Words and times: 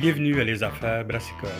Bienvenue 0.00 0.40
à 0.40 0.44
Les 0.44 0.62
Affaires 0.62 1.04
Brassicole, 1.04 1.50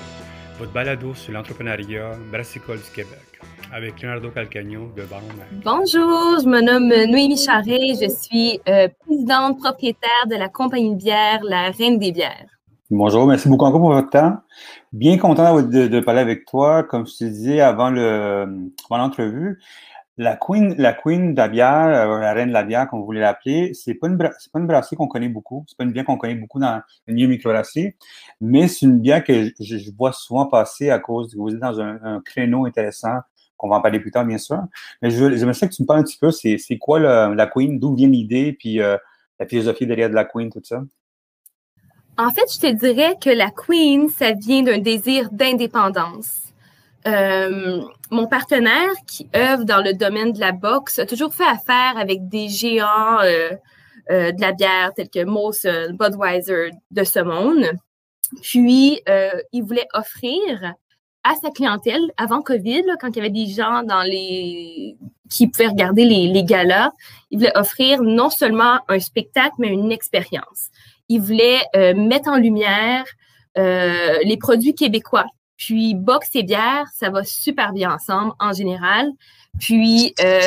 votre 0.59 0.73
balado 0.73 1.13
sur 1.13 1.31
l'entrepreneuriat 1.31 2.13
brassicole 2.33 2.79
du 2.79 2.91
Québec, 2.91 3.39
avec 3.71 4.01
Leonardo 4.01 4.31
Calcagno 4.31 4.91
de 4.97 5.03
Baron 5.03 5.27
Bonjour, 5.63 6.41
je 6.41 6.49
me 6.49 6.63
nomme 6.63 6.89
Noémie 6.89 7.37
Charret, 7.37 7.97
je 8.01 8.09
suis 8.09 8.59
euh, 8.67 8.89
présidente 9.05 9.59
propriétaire 9.59 10.27
de 10.31 10.37
la 10.37 10.49
compagnie 10.49 10.95
de 10.95 10.99
bière 10.99 11.41
La 11.43 11.71
Reine 11.71 11.99
des 11.99 12.13
bières. 12.13 12.47
Bonjour, 12.91 13.27
merci 13.27 13.47
beaucoup 13.47 13.67
encore 13.67 13.81
pour 13.81 13.93
votre 13.93 14.09
temps. 14.09 14.39
Bien 14.91 15.19
content 15.19 15.61
de, 15.61 16.01
parler 16.01 16.21
avec 16.21 16.47
toi. 16.47 16.83
Comme 16.83 17.07
je 17.07 17.19
te 17.19 17.25
disais 17.25 17.61
avant 17.61 17.91
l'entrevue, 18.91 19.61
la 20.21 20.37
queen, 20.37 20.75
la 20.77 20.93
queen 20.93 21.33
de 21.33 21.39
la 21.39 21.49
bière, 21.49 21.87
euh, 21.87 22.21
la 22.21 22.35
reine 22.35 22.49
de 22.49 22.53
la 22.53 22.63
bière, 22.63 22.87
comme 22.87 23.01
vous 23.01 23.07
voulez 23.07 23.21
l'appeler, 23.21 23.73
c'est 23.73 23.95
pas 23.95 24.07
une, 24.07 24.19
pas 24.19 24.31
une 24.55 24.67
brasserie 24.67 24.95
qu'on 24.95 25.09
connaît 25.09 25.31
beaucoup. 25.31 25.65
C'est 25.67 25.79
pas 25.79 25.85
une 25.85 25.93
bière 25.93 26.05
qu'on 26.05 26.19
connaît 26.19 26.35
beaucoup 26.35 26.61
dans 26.61 26.83
le 27.07 27.15
milieu 27.15 27.27
microbrasserie, 27.27 27.95
mais 28.39 28.69
c'est 28.69 28.85
une 28.85 29.01
bière 29.01 29.25
que 29.25 29.51
je, 29.59 29.91
vois 29.97 30.13
souvent 30.13 30.45
passer 30.45 30.91
à 30.91 30.99
cause 30.99 31.33
que 31.33 31.39
vous 31.39 31.55
êtes 31.55 31.61
dans 31.61 31.81
un, 31.81 32.21
créneau 32.23 32.67
intéressant 32.67 33.21
qu'on 33.57 33.71
va 33.71 33.77
en 33.77 33.81
parler 33.81 33.99
plus 33.99 34.11
tard, 34.11 34.27
bien 34.27 34.37
sûr. 34.37 34.59
Mais 35.01 35.11
je, 35.11 35.37
j'aimerais 35.37 35.55
que 35.55 35.75
tu 35.75 35.83
me 35.83 35.87
parles 35.87 36.01
un 36.01 36.05
petit 36.05 36.19
peu, 36.19 36.31
c'est, 36.31 36.59
c'est 36.59 36.77
quoi 36.77 37.01
la 37.01 37.47
Queen, 37.47 37.79
d'où 37.79 37.95
vient 37.95 38.09
l'idée, 38.09 38.53
puis 38.53 38.83
euh, 38.83 38.99
la 39.39 39.47
philosophie 39.47 39.87
derrière 39.87 40.11
de 40.11 40.15
la 40.15 40.27
Queen, 40.27 40.51
tout 40.51 40.61
ça? 40.63 40.83
En 42.19 42.29
fait, 42.29 42.45
je 42.53 42.61
te 42.61 42.71
dirais 42.75 43.15
que 43.19 43.31
la 43.31 43.51
Queen, 43.51 44.11
ça 44.11 44.33
vient 44.33 44.63
d'un 44.63 44.79
désir 44.79 45.31
d'indépendance. 45.33 46.53
Euh, 47.07 47.83
mon 48.11 48.27
partenaire 48.27 48.91
qui 49.07 49.29
œuvre 49.35 49.65
dans 49.65 49.83
le 49.83 49.95
domaine 49.95 50.33
de 50.33 50.41
la 50.41 50.53
boxe 50.53 50.99
a 50.99 51.07
toujours 51.07 51.35
fait 51.35 51.47
affaire 51.47 51.97
avec 51.97 52.29
des 52.29 52.49
géants 52.49 53.21
euh, 53.21 53.51
euh, 54.11 54.33
de 54.33 54.41
la 54.41 54.53
bière 54.53 54.93
tels 54.95 55.09
que 55.09 55.25
Molson, 55.25 55.97
Budweiser 55.99 56.71
de 56.91 57.05
ce 57.05 57.21
monde. 57.21 57.65
Puis, 58.43 59.01
il 59.53 59.63
voulait 59.63 59.89
offrir 59.93 60.75
à 61.25 61.35
sa 61.43 61.51
clientèle, 61.51 62.01
avant 62.17 62.43
COVID, 62.43 62.85
quand 63.01 63.09
il 63.09 63.17
y 63.17 63.21
avait 63.21 63.31
des 63.31 63.47
gens 63.47 63.83
dans 63.83 64.03
les 64.03 64.97
qui 65.29 65.47
pouvaient 65.49 65.69
regarder 65.69 66.05
les, 66.05 66.29
les 66.29 66.45
galas, 66.45 66.91
il 67.31 67.39
voulait 67.39 67.57
offrir 67.57 68.03
non 68.03 68.31
seulement 68.31 68.79
un 68.89 68.99
spectacle, 69.01 69.55
mais 69.59 69.69
une 69.69 69.93
expérience. 69.93 70.71
Il 71.09 71.21
voulait 71.21 71.61
mettre 71.95 72.31
en 72.31 72.37
lumière 72.37 73.05
les 73.57 74.37
produits 74.41 74.75
québécois 74.75 75.27
puis 75.61 75.95
boxe 75.95 76.31
et 76.35 76.43
bière, 76.43 76.87
ça 76.95 77.11
va 77.11 77.23
super 77.23 77.75
bien 77.75 77.93
ensemble 77.95 78.33
en 78.41 78.55
général. 78.55 79.11
Puis 79.59 80.15
euh, 80.19 80.41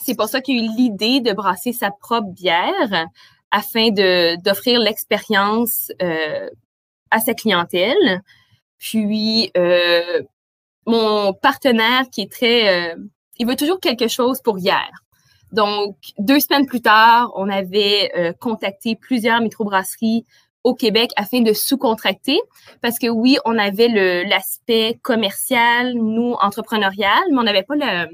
c'est 0.00 0.16
pour 0.16 0.28
ça 0.28 0.40
qu'il 0.40 0.58
y 0.58 0.60
a 0.60 0.64
eu 0.64 0.76
l'idée 0.76 1.20
de 1.20 1.32
brasser 1.32 1.72
sa 1.72 1.92
propre 1.92 2.32
bière 2.32 3.06
afin 3.52 3.90
d'offrir 3.90 4.80
l'expérience 4.80 5.92
euh, 6.02 6.50
à 7.12 7.20
sa 7.20 7.32
clientèle. 7.32 8.20
Puis 8.78 9.52
euh, 9.56 10.22
mon 10.84 11.32
partenaire 11.32 12.10
qui 12.10 12.22
est 12.22 12.32
très, 12.32 12.96
il 13.38 13.46
veut 13.46 13.56
toujours 13.56 13.78
quelque 13.78 14.08
chose 14.08 14.40
pour 14.42 14.58
hier. 14.58 14.90
Donc 15.52 15.96
deux 16.18 16.40
semaines 16.40 16.66
plus 16.66 16.82
tard, 16.82 17.30
on 17.36 17.48
avait 17.48 18.34
contacté 18.40 18.96
plusieurs 18.96 19.40
microbrasseries 19.40 20.24
au 20.64 20.74
Québec 20.74 21.10
afin 21.16 21.40
de 21.40 21.52
sous-contracter 21.52 22.38
parce 22.82 22.98
que 22.98 23.08
oui, 23.08 23.38
on 23.44 23.58
avait 23.58 23.88
l'aspect 24.24 24.98
commercial, 25.02 25.94
nous, 25.94 26.34
entrepreneurial, 26.40 27.22
mais 27.30 27.38
on 27.38 27.44
n'avait 27.44 27.62
pas 27.62 27.76
le, 27.76 28.08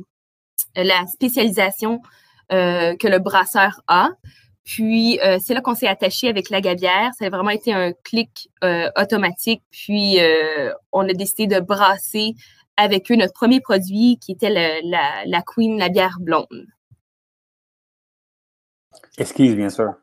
la 0.76 1.06
spécialisation 1.06 2.00
euh, 2.52 2.96
que 2.96 3.08
le 3.08 3.18
brasseur 3.18 3.80
a. 3.88 4.10
Puis, 4.64 5.20
euh, 5.20 5.38
c'est 5.42 5.52
là 5.52 5.60
qu'on 5.60 5.74
s'est 5.74 5.88
attaché 5.88 6.28
avec 6.28 6.48
la 6.48 6.60
gabière. 6.60 7.10
Ça 7.18 7.26
a 7.26 7.30
vraiment 7.30 7.50
été 7.50 7.72
un 7.72 7.92
clic 7.92 8.50
euh, 8.62 8.90
automatique. 8.96 9.62
Puis, 9.70 10.18
on 10.92 11.08
a 11.08 11.12
décidé 11.12 11.46
de 11.46 11.60
brasser 11.60 12.34
avec 12.76 13.10
eux 13.10 13.16
notre 13.16 13.34
premier 13.34 13.60
produit 13.60 14.18
qui 14.20 14.32
était 14.32 14.50
la, 14.50 15.24
la 15.26 15.42
Queen, 15.42 15.78
la 15.78 15.88
bière 15.88 16.18
blonde. 16.20 16.66
Esquisse, 19.18 19.54
bien 19.54 19.70
sûr. 19.70 19.94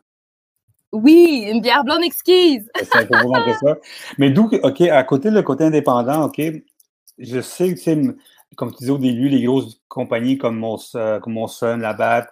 Oui, 0.91 1.47
une 1.49 1.61
bière 1.61 1.83
blonde 1.83 2.03
exquise. 2.03 2.69
C'est 2.75 2.85
ça? 2.85 3.77
Mais 4.17 4.29
d'où, 4.29 4.49
OK, 4.63 4.81
à 4.81 5.03
côté 5.03 5.29
le 5.29 5.41
côté 5.41 5.63
indépendant, 5.63 6.25
OK, 6.25 6.41
je 7.17 7.41
sais 7.41 7.73
que, 7.73 8.15
comme 8.55 8.71
tu 8.71 8.79
disais 8.79 8.91
au 8.91 8.97
début, 8.97 9.29
les 9.29 9.43
grosses 9.43 9.81
compagnies 9.87 10.37
comme 10.37 10.57
Molson, 10.57 11.19
comme 11.21 11.33
Molson 11.33 11.77
Labatt, 11.77 12.27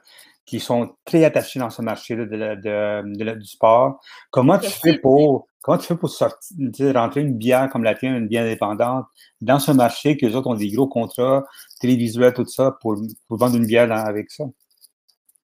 qui 0.46 0.60
sont 0.60 0.96
très 1.06 1.24
attachées 1.24 1.60
dans 1.60 1.70
ce 1.70 1.82
marché 1.82 2.16
de, 2.16 2.26
de, 2.26 3.34
du 3.36 3.46
sport. 3.46 4.02
Comment 4.32 4.58
tu 4.58 4.70
fais 4.70 4.98
pour 4.98 5.48
comment 5.62 5.78
tu 5.78 5.88
fais 5.88 5.96
pour 5.96 6.10
sortir, 6.10 6.96
rentrer 6.96 7.22
une 7.22 7.38
bière 7.38 7.70
comme 7.70 7.84
la 7.84 7.94
tienne, 7.94 8.16
une 8.16 8.28
bière 8.28 8.46
indépendante, 8.46 9.06
dans 9.42 9.60
ce 9.60 9.72
marché 9.72 10.18
que 10.18 10.26
les 10.26 10.36
autres 10.36 10.48
ont 10.48 10.56
des 10.56 10.72
gros 10.72 10.88
contrats 10.88 11.44
télévisuels, 11.80 12.34
tout 12.34 12.46
ça, 12.46 12.78
pour, 12.82 12.96
pour 13.28 13.38
vendre 13.38 13.58
une 13.58 13.66
bière 13.66 13.92
avec 13.92 14.32
ça? 14.32 14.46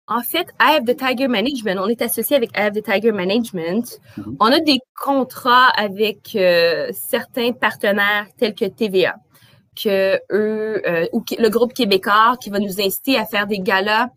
En 0.10 0.22
fait, 0.22 0.48
I 0.60 0.76
have 0.76 0.86
the 0.86 0.98
Tiger 0.98 1.28
Management, 1.28 1.80
on 1.80 1.88
est 1.88 2.02
associé 2.02 2.36
avec 2.36 2.50
I 2.58 2.62
have 2.62 2.74
the 2.74 2.84
Tiger 2.84 3.12
Management. 3.12 4.00
Mhm. 4.18 4.38
On 4.40 4.48
a 4.48 4.60
des 4.60 4.80
contrats 5.00 5.70
avec 5.78 6.36
euh, 6.36 6.90
certains 6.94 7.52
partenaires 7.52 8.26
tels 8.38 8.56
que 8.56 8.66
TVA, 8.66 9.16
que 9.82 10.20
eux, 10.32 10.82
euh, 10.88 11.06
ou 11.14 11.24
le 11.38 11.50
groupe 11.50 11.74
québécois 11.74 12.38
qui 12.42 12.50
va 12.50 12.58
nous 12.58 12.82
inciter 12.82 13.18
à 13.18 13.26
faire 13.26 13.46
des 13.46 13.60
galas, 13.60 14.08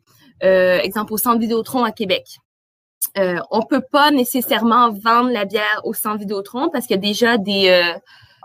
euh, 0.43 0.79
exemple 0.79 1.13
au 1.13 1.19
Centre 1.19 1.39
Vidéotron 1.39 1.85
à 1.85 1.93
Québec. 1.93 2.25
Euh, 3.19 3.39
on 3.51 3.61
peut 3.61 3.83
pas 3.93 4.11
nécessairement 4.11 4.91
vendre 4.93 5.31
la 5.31 5.45
bière 5.45 5.83
au 5.85 5.93
Centre 5.93 6.19
Vidéotron 6.19 6.71
parce 6.73 6.87
qu'il 6.87 6.97
y 6.97 6.99
a 6.99 7.03
déjà 7.03 7.37
des 7.37 7.93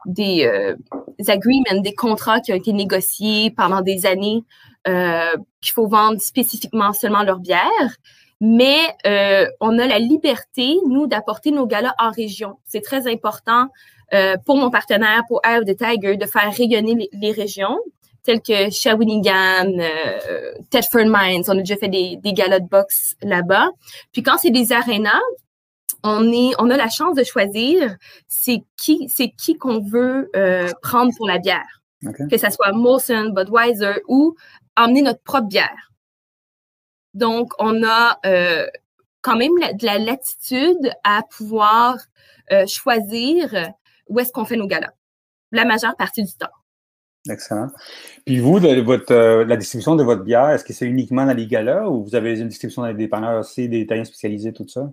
des, 0.07 0.73
des 1.19 1.29
agreements, 1.29 1.81
des 1.81 1.93
contrats 1.93 2.39
qui 2.39 2.51
ont 2.51 2.55
été 2.55 2.73
négociés 2.73 3.51
pendant 3.51 3.81
des 3.81 4.05
années 4.05 4.43
euh, 4.87 5.35
qu'il 5.61 5.73
faut 5.73 5.87
vendre 5.87 6.21
spécifiquement 6.21 6.93
seulement 6.93 7.23
leur 7.23 7.39
bière. 7.39 7.97
Mais 8.39 8.79
euh, 9.05 9.47
on 9.59 9.77
a 9.79 9.87
la 9.87 9.99
liberté, 9.99 10.77
nous, 10.87 11.07
d'apporter 11.07 11.51
nos 11.51 11.65
galas 11.65 11.93
en 11.99 12.11
région. 12.11 12.57
C'est 12.65 12.81
très 12.81 13.11
important 13.11 13.67
euh, 14.13 14.37
pour 14.45 14.55
mon 14.57 14.69
partenaire, 14.69 15.23
pour 15.27 15.41
Eye 15.43 15.57
of 15.57 15.65
the 15.65 15.75
Tiger, 15.75 16.15
de 16.15 16.25
faire 16.25 16.53
rayonner 16.55 17.09
les, 17.11 17.31
régions 17.31 17.77
telles 18.23 18.41
que 18.41 18.69
Shawinigan, 18.69 19.79
euh, 19.79 21.03
Mines. 21.05 21.43
On 21.47 21.57
a 21.57 21.57
déjà 21.57 21.77
fait 21.77 21.89
des, 21.89 22.17
des 22.17 22.33
galas 22.33 22.59
de 22.59 22.67
boxe 22.67 23.15
là-bas. 23.21 23.69
Puis 24.13 24.21
quand 24.21 24.37
c'est 24.37 24.51
des 24.51 24.71
arénas, 24.71 25.19
on 26.03 26.31
est, 26.31 26.51
on 26.59 26.69
a 26.69 26.77
la 26.77 26.89
chance 26.89 27.15
de 27.15 27.23
choisir 27.23 27.95
c'est 28.27 28.63
qui, 28.77 29.09
c'est 29.09 29.29
qui 29.29 29.57
qu'on 29.57 29.79
veut 29.79 30.29
euh, 30.35 30.71
prendre 30.81 31.11
pour 31.15 31.27
la 31.27 31.39
bière. 31.39 31.81
Que 32.29 32.37
ça 32.37 32.51
soit 32.51 32.71
Molson, 32.73 33.31
Budweiser 33.35 34.03
ou 34.07 34.35
emmener 34.75 35.01
notre 35.01 35.21
propre 35.23 35.47
bière. 35.47 35.91
Donc, 37.15 37.51
on 37.57 37.83
a 37.83 38.19
euh, 38.25 38.67
quand 39.21 39.35
même 39.35 39.53
de 39.73 39.85
la 39.85 39.97
latitude 39.97 40.91
à 41.03 41.23
pouvoir 41.35 41.97
euh, 42.51 42.67
choisir 42.67 43.73
où 44.07 44.19
est-ce 44.19 44.31
qu'on 44.31 44.45
fait 44.45 44.55
nos 44.55 44.67
galas, 44.67 44.93
la 45.51 45.65
majeure 45.65 45.95
partie 45.97 46.23
du 46.23 46.33
temps. 46.33 46.47
Excellent. 47.29 47.69
Puis 48.25 48.39
vous, 48.39 48.59
de 48.59 48.81
votre, 48.81 49.11
euh, 49.11 49.45
la 49.45 49.57
distribution 49.57 49.95
de 49.95 50.03
votre 50.03 50.23
bière, 50.23 50.49
est-ce 50.49 50.63
que 50.63 50.73
c'est 50.73 50.85
uniquement 50.85 51.25
dans 51.25 51.35
les 51.35 51.47
galas 51.47 51.87
ou 51.87 52.03
vous 52.03 52.15
avez 52.15 52.39
une 52.39 52.47
distribution 52.47 52.83
dans 52.83 52.87
les 52.87 52.93
dépanneurs 52.93 53.39
aussi, 53.39 53.67
des 53.67 53.79
détaillants 53.79 54.05
spécialisés, 54.05 54.53
tout 54.53 54.67
ça? 54.67 54.89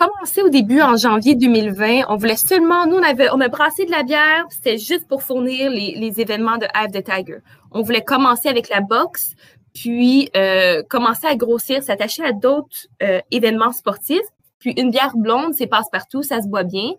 Commencé 0.00 0.42
au 0.42 0.48
début 0.48 0.80
en 0.80 0.96
janvier 0.96 1.34
2020. 1.34 2.04
On 2.08 2.16
voulait 2.16 2.36
seulement, 2.36 2.86
nous, 2.86 2.96
on 2.96 3.02
avait, 3.02 3.28
on 3.32 3.40
a 3.40 3.48
brassé 3.48 3.84
de 3.84 3.90
la 3.90 4.02
bière, 4.02 4.46
c'était 4.48 4.78
juste 4.78 5.06
pour 5.06 5.22
fournir 5.22 5.70
les, 5.70 5.94
les 5.94 6.20
événements 6.20 6.56
de 6.56 6.66
Have 6.72 6.90
the 6.90 7.04
Tiger. 7.04 7.38
On 7.70 7.82
voulait 7.82 8.02
commencer 8.02 8.48
avec 8.48 8.68
la 8.70 8.80
boxe, 8.80 9.34
puis 9.74 10.30
euh, 10.36 10.82
commencer 10.88 11.26
à 11.26 11.36
grossir, 11.36 11.82
s'attacher 11.82 12.24
à 12.24 12.32
d'autres 12.32 12.88
euh, 13.02 13.20
événements 13.30 13.72
sportifs. 13.72 14.18
Puis 14.58 14.72
une 14.76 14.90
bière 14.90 15.16
blonde, 15.16 15.54
c'est 15.54 15.66
passe-partout, 15.66 16.22
ça 16.22 16.42
se 16.42 16.48
boit 16.48 16.64
bien. 16.64 16.92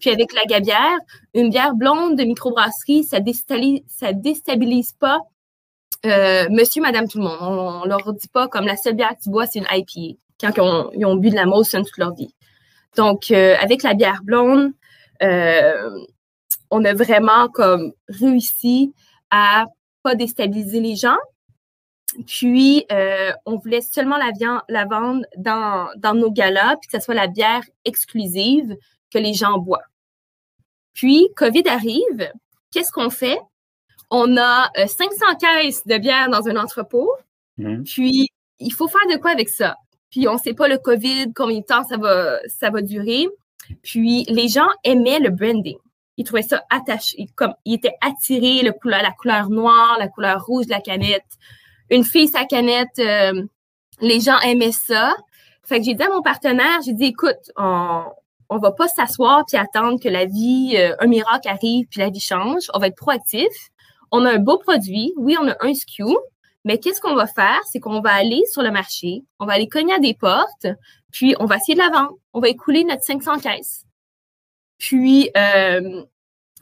Puis 0.00 0.10
avec 0.10 0.32
la 0.32 0.44
gabière, 0.46 0.98
une 1.34 1.50
bière 1.50 1.74
blonde 1.74 2.16
de 2.16 2.24
microbrasserie, 2.24 3.04
ça 3.04 3.20
déstabilise, 3.20 3.82
ça 3.86 4.12
déstabilise 4.12 4.92
pas 4.92 5.20
euh, 6.06 6.48
monsieur, 6.50 6.82
madame, 6.82 7.08
tout 7.08 7.18
le 7.18 7.24
monde. 7.24 7.38
On, 7.40 7.82
on 7.82 7.84
leur 7.86 8.12
dit 8.12 8.28
pas 8.28 8.46
comme 8.46 8.66
la 8.66 8.76
seule 8.76 8.94
bière 8.94 9.10
que 9.16 9.22
tu 9.22 9.30
bois, 9.30 9.46
c'est 9.46 9.60
une 9.60 9.66
IPA 9.70 10.18
quand 10.40 10.90
ils 10.94 11.06
ont, 11.06 11.16
bu 11.16 11.30
de 11.30 11.34
la 11.34 11.46
Molson 11.46 11.82
toute 11.82 11.98
leur 11.98 12.14
vie. 12.14 12.34
Donc, 12.96 13.30
euh, 13.30 13.56
avec 13.60 13.82
la 13.82 13.94
bière 13.94 14.22
blonde, 14.22 14.72
euh, 15.22 15.90
on 16.70 16.84
a 16.84 16.94
vraiment 16.94 17.48
comme 17.48 17.92
réussi 18.08 18.92
à 19.30 19.66
pas 20.02 20.14
déstabiliser 20.14 20.80
les 20.80 20.96
gens. 20.96 21.16
Puis, 22.26 22.84
euh, 22.92 23.32
on 23.46 23.56
voulait 23.56 23.80
seulement 23.80 24.16
la, 24.16 24.30
viande, 24.30 24.60
la 24.68 24.84
vendre 24.84 25.24
dans, 25.36 25.88
dans 25.96 26.14
nos 26.14 26.30
galas, 26.30 26.76
puis 26.76 26.88
que 26.88 26.98
ce 26.98 27.04
soit 27.04 27.14
la 27.14 27.26
bière 27.26 27.62
exclusive 27.84 28.76
que 29.12 29.18
les 29.18 29.34
gens 29.34 29.58
boivent. 29.58 29.80
Puis, 30.92 31.28
COVID 31.36 31.66
arrive. 31.66 32.30
Qu'est-ce 32.70 32.92
qu'on 32.92 33.10
fait? 33.10 33.38
On 34.10 34.36
a 34.36 34.70
500 34.76 35.36
caisses 35.40 35.86
de 35.86 35.98
bière 35.98 36.28
dans 36.28 36.46
un 36.48 36.56
entrepôt. 36.56 37.10
Mmh. 37.58 37.82
Puis, 37.82 38.28
il 38.60 38.72
faut 38.72 38.86
faire 38.86 39.06
de 39.10 39.16
quoi 39.16 39.32
avec 39.32 39.48
ça? 39.48 39.76
Puis 40.14 40.28
on 40.28 40.34
ne 40.34 40.38
sait 40.38 40.54
pas 40.54 40.68
le 40.68 40.78
COVID, 40.78 41.32
combien 41.34 41.58
de 41.58 41.64
temps 41.64 41.82
ça 41.82 41.96
va, 41.96 42.38
ça 42.46 42.70
va 42.70 42.82
durer. 42.82 43.26
Puis 43.82 44.22
les 44.28 44.46
gens 44.46 44.68
aimaient 44.84 45.18
le 45.18 45.30
branding. 45.30 45.76
Ils 46.16 46.24
trouvaient 46.24 46.42
ça 46.42 46.62
attaché, 46.70 47.26
comme 47.34 47.52
ils 47.64 47.74
étaient 47.74 47.96
attirés, 48.00 48.62
la 48.62 49.10
couleur 49.10 49.50
noire, 49.50 49.96
la 49.98 50.06
couleur 50.06 50.44
rouge 50.44 50.66
de 50.66 50.70
la 50.70 50.80
canette. 50.80 51.24
Une 51.90 52.04
fille 52.04 52.28
sa 52.28 52.44
canette, 52.44 52.96
euh, 53.00 53.42
les 54.00 54.20
gens 54.20 54.38
aimaient 54.38 54.70
ça. 54.70 55.16
Fait 55.64 55.80
que 55.80 55.84
j'ai 55.84 55.94
dit 55.94 56.02
à 56.04 56.08
mon 56.08 56.22
partenaire, 56.22 56.80
j'ai 56.86 56.92
dit, 56.92 57.06
écoute, 57.06 57.50
on, 57.56 58.04
on 58.50 58.58
va 58.58 58.70
pas 58.70 58.86
s'asseoir 58.86 59.42
puis 59.48 59.56
attendre 59.56 59.98
que 59.98 60.08
la 60.08 60.26
vie, 60.26 60.76
euh, 60.76 60.94
un 61.00 61.08
miracle 61.08 61.48
arrive 61.48 61.88
puis 61.90 61.98
la 61.98 62.10
vie 62.10 62.20
change. 62.20 62.70
On 62.72 62.78
va 62.78 62.86
être 62.86 62.96
proactif. 62.96 63.48
On 64.12 64.24
a 64.24 64.30
un 64.30 64.38
beau 64.38 64.58
produit. 64.58 65.12
Oui, 65.16 65.36
on 65.40 65.48
a 65.48 65.56
un 65.58 65.74
SKU. 65.74 66.14
Mais 66.64 66.78
qu'est-ce 66.78 67.00
qu'on 67.00 67.14
va 67.14 67.26
faire? 67.26 67.60
C'est 67.70 67.80
qu'on 67.80 68.00
va 68.00 68.12
aller 68.12 68.42
sur 68.50 68.62
le 68.62 68.70
marché, 68.70 69.22
on 69.38 69.46
va 69.46 69.54
aller 69.54 69.68
cogner 69.68 69.94
à 69.94 69.98
des 69.98 70.14
portes, 70.14 70.66
puis 71.12 71.34
on 71.38 71.46
va 71.46 71.56
essayer 71.56 71.74
de 71.74 71.80
la 71.80 71.90
vendre. 71.90 72.14
On 72.32 72.40
va 72.40 72.48
écouler 72.48 72.84
notre 72.84 73.02
500 73.02 73.38
caisses. 73.40 73.84
Puis, 74.78 75.30
euh, 75.36 76.02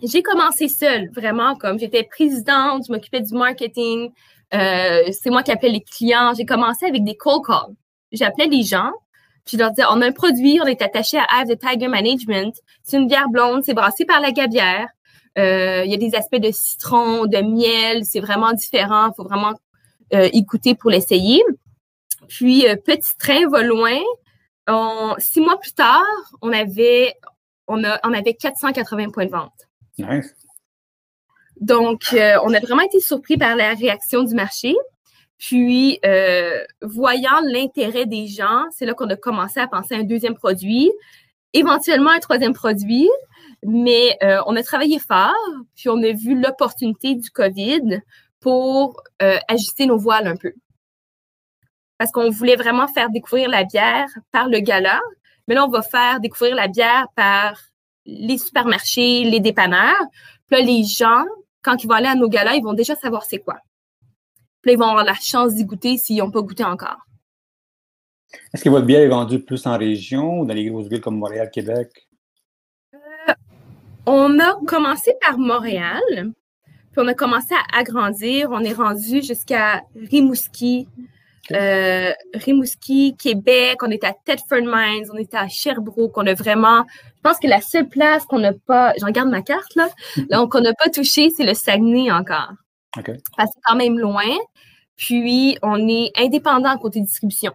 j'ai 0.03 0.23
commencé 0.23 0.69
seule, 0.69 1.11
vraiment, 1.13 1.55
comme 1.55 1.79
j'étais 1.79 2.03
présidente, 2.03 2.85
je 2.87 2.93
m'occupais 2.93 3.21
du 3.21 3.33
marketing, 3.35 4.11
euh, 4.55 5.05
c'est 5.13 5.31
moi 5.31 5.43
qui 5.43 5.51
appelais 5.51 5.71
les 5.71 5.81
clients. 5.81 6.35
J'ai 6.37 6.45
commencé 6.45 6.87
avec 6.87 7.05
des 7.05 7.17
cold 7.17 7.45
calls. 7.47 7.75
J'appelais 8.11 8.47
les 8.47 8.63
gens, 8.63 8.93
puis 9.45 9.57
je 9.57 9.59
leur 9.59 9.71
disais, 9.71 9.87
on 9.91 10.01
a 10.03 10.07
un 10.07 10.13
produit, 10.13 10.61
on 10.63 10.67
est 10.67 10.83
attaché 10.83 11.19
à 11.19 11.27
Hive 11.43 11.57
the 11.57 11.59
Tiger 11.59 11.89
Management. 11.89 12.55
C'est 12.83 12.99
une 12.99 13.07
bière 13.07 13.29
blonde, 13.29 13.63
c'est 13.65 13.75
brassé 13.75 14.05
par 14.05 14.21
la 14.21 14.33
gabière. 14.33 14.89
Euh, 15.39 15.83
il 15.87 15.91
y 15.91 15.95
a 15.95 15.97
des 15.97 16.15
aspects 16.15 16.37
de 16.37 16.51
citron, 16.53 17.25
de 17.25 17.39
miel, 17.39 18.05
c'est 18.05 18.21
vraiment 18.21 18.53
différent. 18.53 19.09
Il 19.09 19.15
faut 19.17 19.25
vraiment 19.25 19.55
écouter 20.13 20.75
pour 20.75 20.91
l'essayer. 20.91 21.43
Puis, 22.29 22.67
euh, 22.67 22.77
Petit 22.77 23.17
Train 23.19 23.49
va 23.49 23.63
loin. 23.63 23.99
six 25.19 25.41
mois 25.41 25.59
plus 25.59 25.75
tard, 25.75 26.03
on 26.41 26.53
avait, 26.53 27.15
on, 27.67 27.83
a, 27.85 28.01
on 28.05 28.13
avait 28.13 28.35
480 28.35 29.11
points 29.11 29.27
de 29.27 29.31
vente. 29.31 29.53
Nice. 29.99 30.35
Donc, 31.61 32.05
euh, 32.13 32.39
on 32.45 32.53
a 32.55 32.61
vraiment 32.61 32.83
été 32.83 33.01
surpris 33.01 33.37
par 33.37 33.55
la 33.57 33.75
réaction 33.75 34.23
du 34.23 34.35
marché. 34.35 34.75
Puis, 35.39 35.99
voyant 36.81 37.41
l'intérêt 37.45 38.07
des 38.07 38.29
gens, 38.29 38.65
c'est 38.71 38.87
là 38.87 38.95
qu'on 38.95 39.11
a 39.11 39.17
commencé 39.17 39.59
à 39.59 39.67
penser 39.67 39.95
à 39.95 39.99
un 39.99 40.05
deuxième 40.05 40.37
produit, 40.37 40.91
éventuellement 41.53 42.11
un 42.11 42.21
troisième 42.21 42.55
produit. 42.55 43.11
Mais 43.65 44.17
on 44.47 44.57
a 44.57 44.63
travaillé 44.63 45.01
fort, 45.01 45.35
puis 45.75 45.89
on 45.89 46.01
a 46.03 46.13
vu 46.13 46.41
l'opportunité 46.41 47.17
du 47.17 47.31
COVID 47.31 48.01
pour 48.43 49.01
euh, 49.23 49.39
ajuster 49.49 49.87
nos 49.87 49.97
voiles 49.97 50.27
un 50.27 50.37
peu. 50.37 50.53
Parce 51.97 52.11
qu'on 52.11 52.31
voulait 52.31 52.57
vraiment 52.57 52.89
faire 52.89 53.09
découvrir 53.09 53.49
la 53.49 53.65
bière 53.65 54.09
par 54.33 54.49
le 54.49 54.59
gala, 54.59 55.01
mais 55.49 55.55
là, 55.55 55.65
on 55.65 55.71
va 55.71 55.83
faire 55.83 56.21
découvrir 56.21 56.55
la 56.55 56.69
bière 56.69 57.07
par 57.17 57.59
les 58.05 58.39
supermarchés, 58.39 59.25
les 59.25 59.41
dépanneurs. 59.41 60.03
Puis 60.49 60.61
là, 60.61 60.67
les 60.67 60.85
gens, 60.85 61.25
quand 61.63 61.83
ils 61.83 61.87
vont 61.87 61.95
aller 61.95 62.09
à 62.09 62.15
nos 62.15 62.29
galas, 62.29 62.57
ils 62.57 62.63
vont 62.63 62.75
déjà 62.75 62.97
savoir 62.97 63.25
c'est 63.25 63.39
quoi. 63.39 63.59
Puis 64.61 64.71
là, 64.71 64.73
ils 64.75 64.79
vont 64.79 64.89
avoir 64.89 65.05
la 65.05 65.15
chance 65.15 65.55
d'y 65.55 65.65
goûter 65.65 65.97
s'ils 65.97 66.19
n'ont 66.19 66.31
pas 66.31 66.43
goûté 66.43 66.65
encore. 66.65 67.07
Est-ce 68.53 68.65
que 68.65 68.71
votre 68.71 68.87
bière 68.87 69.03
est 69.03 69.09
vendue 69.09 69.41
plus 69.41 69.67
en 69.67 69.79
région 69.79 70.41
ou 70.41 70.47
dans 70.47 70.55
les 70.55 70.67
grosses 70.67 70.89
villes 70.89 71.01
comme 71.01 71.19
Montréal, 71.19 71.51
Québec? 71.53 72.09
Euh, 72.95 73.35
on 74.07 74.39
a 74.41 74.59
commencé 74.67 75.15
par 75.21 75.39
Montréal, 75.39 76.33
puis 76.93 77.01
on 77.03 77.09
a 77.09 77.15
commencé 77.15 77.55
à 77.55 77.79
agrandir. 77.79 78.51
On 78.51 78.61
est 78.61 78.75
rendu 78.75 79.23
jusqu'à 79.23 79.83
Rimouski, 79.97 80.87
euh, 81.53 82.13
Rimouski, 82.35 83.17
Québec. 83.19 83.83
On 83.83 83.91
est 83.91 84.05
à 84.05 84.13
Thetford 84.13 84.67
Mines, 84.67 85.07
on 85.13 85.17
est 85.17 85.35
à 85.35 85.49
Sherbrooke. 85.49 86.17
On 86.17 86.27
a 86.27 86.35
vraiment, 86.35 86.85
je 87.17 87.21
pense 87.23 87.39
que 87.39 87.49
la 87.49 87.63
seule 87.63 87.89
place 87.89 88.27
qu'on 88.27 88.41
n'a 88.41 88.53
pas, 88.53 88.93
j'en 89.01 89.11
garde 89.11 89.31
ma 89.31 89.41
carte 89.41 89.75
là, 89.75 89.89
là 90.29 90.47
qu'on 90.47 90.61
n'a 90.61 90.75
pas 90.75 90.91
touché, 90.91 91.31
c'est 91.31 91.45
le 91.45 91.55
Saguenay 91.55 92.11
encore. 92.11 92.53
Okay. 92.99 93.15
Parce 93.37 93.49
que 93.49 93.55
c'est 93.55 93.63
quand 93.65 93.77
même 93.77 93.99
loin. 93.99 94.29
Puis 94.97 95.57
on 95.63 95.89
est 95.89 96.13
indépendant 96.17 96.77
côté 96.77 97.01
distribution. 97.01 97.53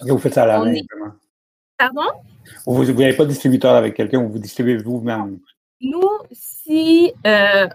vous 0.00 0.18
faites 0.18 0.34
ça 0.34 0.44
à 0.44 0.46
la 0.46 0.58
main, 0.60 0.72
Pardon? 1.76 2.10
Vous 2.66 2.82
n'avez 2.82 3.12
pas 3.12 3.24
de 3.24 3.28
distributeur 3.28 3.74
avec 3.74 3.94
quelqu'un, 3.94 4.22
vous 4.22 4.38
distribuez 4.38 4.78
vous-même. 4.78 5.38
Nous, 5.80 6.08
si 6.32 7.12
euh, 7.26 7.68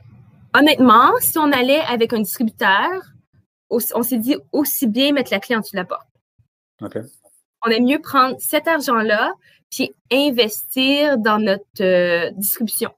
honnêtement, 0.56 1.12
si 1.20 1.38
on 1.38 1.52
allait 1.52 1.82
avec 1.82 2.14
un 2.14 2.20
distributeur, 2.20 2.90
on 3.70 4.04
s'est 4.04 4.18
dit 4.18 4.36
aussi 4.52 4.88
bien 4.88 5.14
mettre 5.14 5.32
la 5.32 5.40
clé 5.40 5.56
en 5.56 5.60
dessous 5.60 5.72
de 5.74 5.78
la 5.78 5.86
porte. 5.86 6.08
On 7.66 7.70
aime 7.70 7.86
mieux 7.86 8.00
prendre 8.00 8.36
cet 8.40 8.68
argent-là 8.68 9.34
puis 9.70 9.92
investir 10.12 11.18
dans 11.18 11.40
notre 11.40 11.64
euh, 11.82 12.30
distribution. 12.36 12.92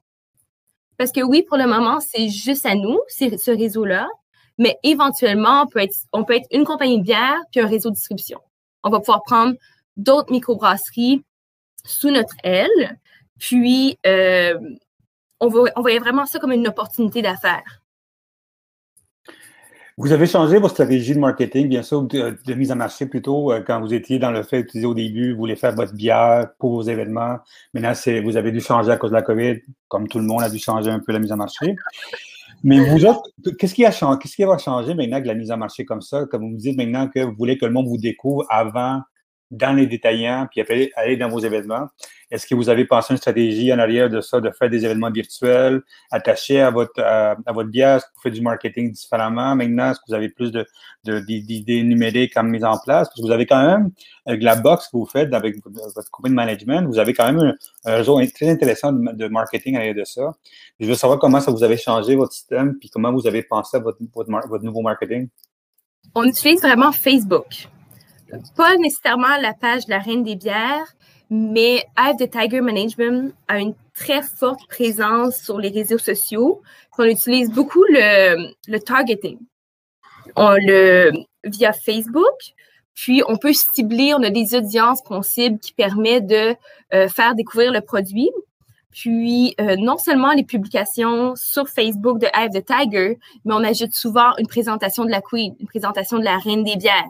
Parce 0.98 1.12
que 1.12 1.22
oui, 1.22 1.44
pour 1.44 1.58
le 1.58 1.68
moment, 1.68 2.00
c'est 2.00 2.30
juste 2.30 2.66
à 2.66 2.76
nous, 2.76 3.00
c'est 3.08 3.38
ce 3.38 3.52
réseau-là, 3.52 4.08
mais 4.58 4.78
éventuellement, 4.84 5.64
on 5.64 5.68
peut, 5.68 5.80
être, 5.80 5.96
on 6.14 6.24
peut 6.24 6.36
être 6.36 6.48
une 6.52 6.66
compagnie 6.66 7.00
de 7.00 7.04
bière 7.04 7.40
puis 7.52 7.62
un 7.62 7.68
réseau 7.68 7.90
de 7.90 7.96
distribution. 7.96 8.40
On 8.84 8.90
va 8.90 9.00
pouvoir 9.00 9.24
prendre 9.24 9.56
d'autres 9.98 10.32
microbrasseries 10.32 11.24
sous 11.86 12.10
notre 12.10 12.36
aile, 12.44 13.00
puis 13.40 13.98
euh, 14.06 14.58
on, 15.40 15.50
voyait 15.50 16.00
vraiment 16.00 16.26
ça 16.26 16.40
comme 16.40 16.52
une 16.52 16.68
opportunité 16.68 17.22
d'affaires. 17.22 17.82
Vous 19.98 20.12
avez 20.12 20.28
changé 20.28 20.58
votre 20.58 20.74
stratégie 20.74 21.16
de 21.16 21.20
marketing, 21.20 21.70
bien 21.70 21.82
sûr, 21.82 22.04
de, 22.04 22.54
mise 22.54 22.70
en 22.74 22.76
marché 22.76 23.06
plutôt, 23.06 23.54
euh, 23.54 23.62
quand 23.66 23.80
vous 23.80 23.94
étiez 23.94 24.20
dans 24.20 24.32
le 24.32 24.44
fait 24.44 24.64
d'utiliser 24.64 24.88
au 24.88 24.94
début, 24.94 25.32
vous 25.32 25.38
voulez 25.38 25.56
faire 25.56 25.74
votre 25.74 25.94
bière 25.94 26.50
pour 26.60 26.72
vos 26.72 26.82
événements. 26.82 27.38
Maintenant, 27.74 27.94
vous 28.24 28.36
avez 28.36 28.52
dû 28.52 28.60
changer 28.60 28.92
à 28.92 28.98
cause 28.98 29.12
de 29.12 29.16
la 29.16 29.22
COVID, 29.22 29.62
comme 29.88 30.10
tout 30.10 30.20
le 30.20 30.26
monde 30.26 30.44
a 30.44 30.50
dû 30.50 30.60
changer 30.60 30.90
un 30.90 31.00
peu 31.00 31.14
la 31.14 31.20
mise 31.20 31.32
en 31.32 31.38
marché. 31.38 31.78
Mais 32.64 32.80
qu'est-ce 33.58 33.74
qui, 33.74 33.86
a 33.86 33.92
changé, 33.92 34.20
qu'est-ce 34.22 34.36
qui 34.36 34.44
va 34.44 34.58
changer 34.58 34.96
maintenant 34.96 35.22
que 35.22 35.28
la 35.28 35.34
mise 35.34 35.52
en 35.52 35.58
marché 35.58 35.86
comme 35.86 36.02
ça? 36.02 36.26
Comme 36.26 36.42
vous 36.42 36.50
me 36.50 36.58
dites 36.58 36.76
maintenant 36.76 37.08
que 37.08 37.20
vous 37.20 37.36
voulez 37.38 37.58
que 37.58 37.66
le 37.66 37.72
monde 37.72 37.88
vous 37.88 37.98
découvre 37.98 38.46
avant 38.50 39.02
dans 39.52 39.74
les 39.74 39.88
détaillants, 39.88 40.48
puis 40.50 40.62
après 40.62 40.92
aller 40.96 41.18
dans 41.18 41.30
vos 41.30 41.40
événements. 41.40 41.88
Est-ce 42.32 42.48
que 42.48 42.56
vous 42.56 42.70
avez 42.70 42.86
pensé 42.86 43.14
une 43.14 43.18
stratégie 43.18 43.72
en 43.72 43.78
arrière 43.78 44.10
de 44.10 44.20
ça, 44.20 44.42
de 44.42 44.50
faire 44.50 44.70
des 44.70 44.84
événements 44.84 45.12
virtuels 45.12 45.82
attachés 46.12 46.60
à 46.60 46.72
votre, 46.72 47.00
à, 47.00 47.36
votre 47.54 47.70
bière? 47.70 47.98
Est-ce 47.98 48.06
que 48.06 48.12
vous 48.16 48.22
faites 48.24 48.34
du 48.34 48.42
marketing 48.42 48.92
différemment 48.92 49.56
maintenant? 49.56 49.92
Est-ce 49.92 50.00
que 50.00 50.06
vous 50.08 50.16
avez 50.16 50.30
plus 50.30 50.52
de, 50.52 50.66
d'idées 51.04 51.84
numériques 51.84 52.36
à 52.36 52.44
mise 52.44 52.64
en 52.64 52.78
place? 52.80 53.08
Parce 53.08 53.22
que 53.22 53.22
vous 53.22 53.32
avez 53.32 53.46
quand 53.46 53.64
même, 53.64 53.92
avec 54.26 54.42
la 54.42 54.56
box 54.56 54.88
que 54.88 54.98
vous 54.98 55.06
faites 55.06 55.34
avec 55.34 55.58
votre 55.64 56.10
compagnie 56.10 56.34
de 56.34 56.36
management, 56.36 56.88
vous 56.88 56.98
avez 56.98 57.14
quand 57.14 57.32
même 57.32 57.54
un, 57.86 57.96
réseau 57.96 58.20
très 58.34 58.50
intéressant 58.50 58.92
de, 58.92 59.28
marketing 59.28 59.76
à 59.76 59.80
l'arrière 59.80 59.96
de 59.96 60.06
ça. 60.06 60.32
Je 60.80 60.88
veux 60.88 60.96
savoir 60.96 61.20
comment 61.20 61.40
ça 61.40 61.52
vous 61.52 61.64
avez 61.64 61.78
changé 61.78 62.16
votre 62.16 62.34
système, 62.34 62.76
puis 62.80 62.90
comment 62.90 63.14
vous 63.14 63.28
avez 63.28 63.44
pensé 63.44 63.78
à 63.78 63.80
votre 63.80 64.00
nouveau 64.64 64.82
marketing. 64.82 65.30
On 66.16 66.24
utilise 66.24 66.62
vraiment 66.62 66.92
Facebook 66.92 67.68
pas 68.56 68.76
nécessairement 68.78 69.38
la 69.42 69.54
page 69.54 69.86
de 69.86 69.92
la 69.92 70.00
Reine 70.00 70.24
des 70.24 70.36
bières, 70.36 70.96
mais 71.30 71.84
Hive 71.98 72.18
the 72.18 72.30
Tiger 72.30 72.62
Management 72.62 73.34
a 73.48 73.60
une 73.60 73.74
très 73.94 74.22
forte 74.22 74.68
présence 74.68 75.38
sur 75.38 75.60
les 75.60 75.70
réseaux 75.70 75.98
sociaux. 75.98 76.62
On 76.98 77.04
utilise 77.04 77.50
beaucoup 77.50 77.84
le, 77.90 78.78
targeting. 78.80 79.40
On 80.36 80.52
le 80.52 81.12
via 81.44 81.74
Facebook, 81.74 82.54
puis 82.94 83.22
on 83.28 83.38
peut 83.38 83.54
cibler, 83.54 84.14
on 84.14 84.24
a 84.24 84.30
des 84.30 84.56
audiences 84.56 85.02
qu'on 85.02 85.22
cible 85.22 85.60
qui 85.60 85.74
permet 85.74 86.22
de 86.22 86.56
euh, 86.94 87.08
faire 87.08 87.36
découvrir 87.36 87.72
le 87.72 87.82
produit. 87.82 88.30
Puis 88.92 89.54
euh, 89.60 89.76
non 89.76 89.98
seulement 89.98 90.32
les 90.32 90.46
publications 90.46 91.36
sur 91.36 91.68
Facebook 91.68 92.18
de 92.18 92.28
Hive 92.34 92.52
the 92.52 92.66
Tiger, 92.66 93.20
mais 93.44 93.54
on 93.54 93.64
ajoute 93.64 93.94
souvent 93.94 94.32
une 94.38 94.48
présentation 94.48 95.04
de 95.04 95.12
la 95.12 95.22
Queen, 95.22 95.54
une 95.60 95.68
présentation 95.68 96.18
de 96.18 96.24
la 96.24 96.38
Reine 96.38 96.64
des 96.64 96.78
bières. 96.78 97.04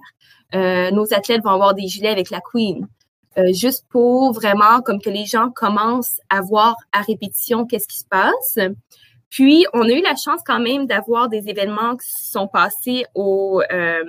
Euh, 0.53 0.91
nos 0.91 1.13
athlètes 1.13 1.43
vont 1.43 1.51
avoir 1.51 1.73
des 1.73 1.87
gilets 1.87 2.09
avec 2.09 2.29
la 2.29 2.41
Queen. 2.41 2.87
Euh, 3.37 3.51
juste 3.51 3.85
pour 3.89 4.31
vraiment 4.31 4.81
comme 4.81 5.01
que 5.01 5.09
les 5.09 5.25
gens 5.25 5.49
commencent 5.49 6.21
à 6.29 6.41
voir 6.41 6.75
à 6.93 7.01
répétition 7.01 7.65
qu'est-ce 7.65 7.87
qui 7.87 7.99
se 7.99 8.05
passe. 8.05 8.57
Puis, 9.29 9.65
on 9.73 9.81
a 9.81 9.91
eu 9.91 10.01
la 10.01 10.15
chance 10.15 10.39
quand 10.45 10.59
même 10.59 10.85
d'avoir 10.85 11.27
des 11.27 11.49
événements 11.49 11.97
qui 11.97 12.09
sont 12.09 12.47
passés 12.47 13.05
au, 13.13 13.61
euh, 13.71 14.03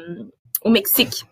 au 0.63 0.71
Mexique. 0.71 1.25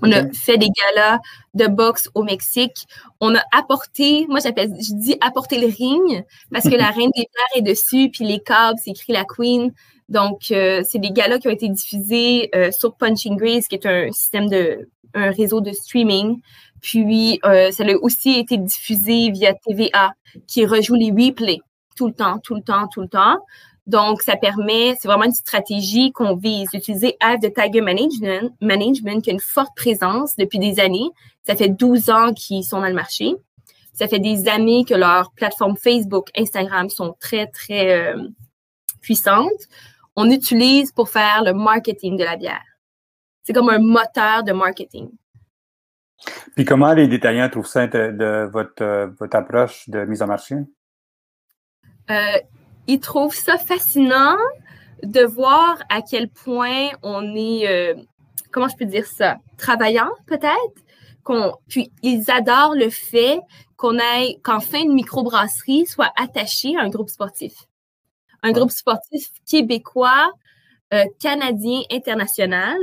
On 0.00 0.10
a 0.10 0.28
fait 0.32 0.56
des 0.56 0.68
galas 0.70 1.18
de 1.54 1.66
boxe 1.66 2.08
au 2.14 2.22
Mexique. 2.22 2.86
On 3.20 3.34
a 3.34 3.42
apporté, 3.52 4.26
moi 4.28 4.40
j'appelle, 4.40 4.70
je 4.80 4.94
dis 4.94 5.16
apporter 5.20 5.58
le 5.58 5.66
ring 5.66 6.24
parce 6.50 6.68
que 6.68 6.74
la 6.74 6.86
reine 6.90 7.10
des 7.14 7.26
bières 7.32 7.56
est 7.56 7.62
dessus, 7.62 8.08
puis 8.10 8.24
les 8.24 8.40
câbles, 8.40 8.78
c'est 8.82 8.92
écrit 8.92 9.12
la 9.12 9.24
queen. 9.24 9.72
Donc, 10.08 10.50
euh, 10.50 10.82
c'est 10.86 10.98
des 10.98 11.10
galas 11.10 11.38
qui 11.38 11.48
ont 11.48 11.52
été 11.52 11.68
diffusés 11.68 12.50
euh, 12.54 12.70
sur 12.70 12.94
Punching 12.96 13.36
Grace, 13.36 13.68
qui 13.68 13.76
est 13.76 13.86
un 13.86 14.10
système 14.12 14.48
de, 14.48 14.88
un 15.14 15.30
réseau 15.30 15.60
de 15.60 15.72
streaming. 15.72 16.40
Puis, 16.80 17.38
euh, 17.44 17.70
ça 17.70 17.84
a 17.84 17.94
aussi 17.94 18.38
été 18.38 18.58
diffusé 18.58 19.30
via 19.30 19.54
TVA, 19.54 20.12
qui 20.46 20.66
rejoue 20.66 20.96
les 20.96 21.10
replays 21.10 21.60
tout 21.96 22.08
le 22.08 22.12
temps, 22.12 22.38
tout 22.42 22.54
le 22.54 22.62
temps, 22.62 22.88
tout 22.88 23.00
le 23.00 23.08
temps. 23.08 23.38
Donc, 23.86 24.22
ça 24.22 24.36
permet, 24.36 24.94
c'est 25.00 25.08
vraiment 25.08 25.24
une 25.24 25.32
stratégie 25.32 26.12
qu'on 26.12 26.36
vise, 26.36 26.68
d'utiliser 26.70 27.16
Hive 27.20 27.40
de 27.40 27.48
Tiger 27.48 27.80
Management, 27.80 28.52
Management, 28.60 29.22
qui 29.22 29.30
a 29.30 29.32
une 29.32 29.40
forte 29.40 29.74
présence 29.74 30.36
depuis 30.36 30.60
des 30.60 30.78
années. 30.78 31.10
Ça 31.44 31.56
fait 31.56 31.68
12 31.68 32.10
ans 32.10 32.32
qu'ils 32.32 32.64
sont 32.64 32.80
dans 32.80 32.86
le 32.86 32.94
marché. 32.94 33.34
Ça 33.92 34.06
fait 34.06 34.20
des 34.20 34.48
années 34.48 34.84
que 34.84 34.94
leurs 34.94 35.32
plateformes 35.32 35.76
Facebook, 35.76 36.28
Instagram 36.36 36.88
sont 36.90 37.16
très, 37.18 37.48
très 37.48 38.14
euh, 38.14 38.28
puissantes. 39.00 39.50
On 40.14 40.30
utilise 40.30 40.92
pour 40.92 41.08
faire 41.08 41.42
le 41.44 41.52
marketing 41.52 42.16
de 42.16 42.24
la 42.24 42.36
bière. 42.36 42.62
C'est 43.42 43.52
comme 43.52 43.70
un 43.70 43.78
moteur 43.78 44.44
de 44.44 44.52
marketing. 44.52 45.10
Puis 46.54 46.64
comment 46.64 46.92
les 46.92 47.08
détaillants 47.08 47.48
trouvent 47.48 47.66
ça 47.66 47.86
de, 47.88 48.48
votre, 48.52 48.82
euh, 48.82 49.08
votre 49.18 49.36
approche 49.36 49.88
de 49.88 50.04
mise 50.04 50.22
en 50.22 50.28
marché? 50.28 50.54
Euh, 52.10 52.38
ils 52.86 53.00
trouvent 53.00 53.34
ça 53.34 53.58
fascinant 53.58 54.36
de 55.02 55.22
voir 55.22 55.82
à 55.88 56.02
quel 56.02 56.28
point 56.28 56.88
on 57.02 57.34
est, 57.34 57.68
euh, 57.68 57.94
comment 58.50 58.68
je 58.68 58.76
peux 58.76 58.84
dire 58.84 59.06
ça, 59.06 59.36
travaillant 59.56 60.10
peut-être. 60.26 60.82
Qu'on, 61.24 61.54
puis 61.68 61.92
ils 62.02 62.30
adorent 62.30 62.74
le 62.74 62.90
fait 62.90 63.38
qu'on 63.76 63.98
ait, 63.98 64.38
qu'enfin 64.42 64.80
une 64.80 64.94
microbrasserie 64.94 65.86
soit 65.86 66.12
attachée 66.16 66.76
à 66.76 66.82
un 66.82 66.88
groupe 66.88 67.10
sportif. 67.10 67.52
Un 68.42 68.50
groupe 68.50 68.72
sportif 68.72 69.28
québécois, 69.48 70.32
euh, 70.92 71.04
canadien, 71.20 71.82
international, 71.90 72.78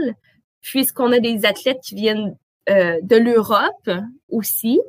puisqu'on 0.62 1.12
a 1.12 1.20
des 1.20 1.46
athlètes 1.46 1.79
qui 1.84 1.96
viennent 1.96 2.36
euh, 2.70 3.00
de 3.01 3.15
l'Europe 3.15 3.89
aussi. 4.29 4.79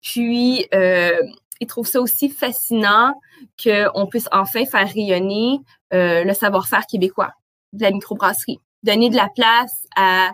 Puis, 0.00 0.66
euh, 0.74 1.20
ils 1.60 1.66
trouvent 1.66 1.86
ça 1.86 2.00
aussi 2.00 2.28
fascinant 2.28 3.20
qu'on 3.62 4.06
puisse 4.06 4.28
enfin 4.32 4.64
faire 4.64 4.88
rayonner 4.88 5.60
euh, 5.92 6.24
le 6.24 6.32
savoir-faire 6.32 6.86
québécois 6.86 7.32
de 7.72 7.82
la 7.82 7.90
microbrasserie. 7.90 8.60
Donner 8.82 9.10
de 9.10 9.16
la 9.16 9.28
place 9.34 9.86
à, 9.96 10.32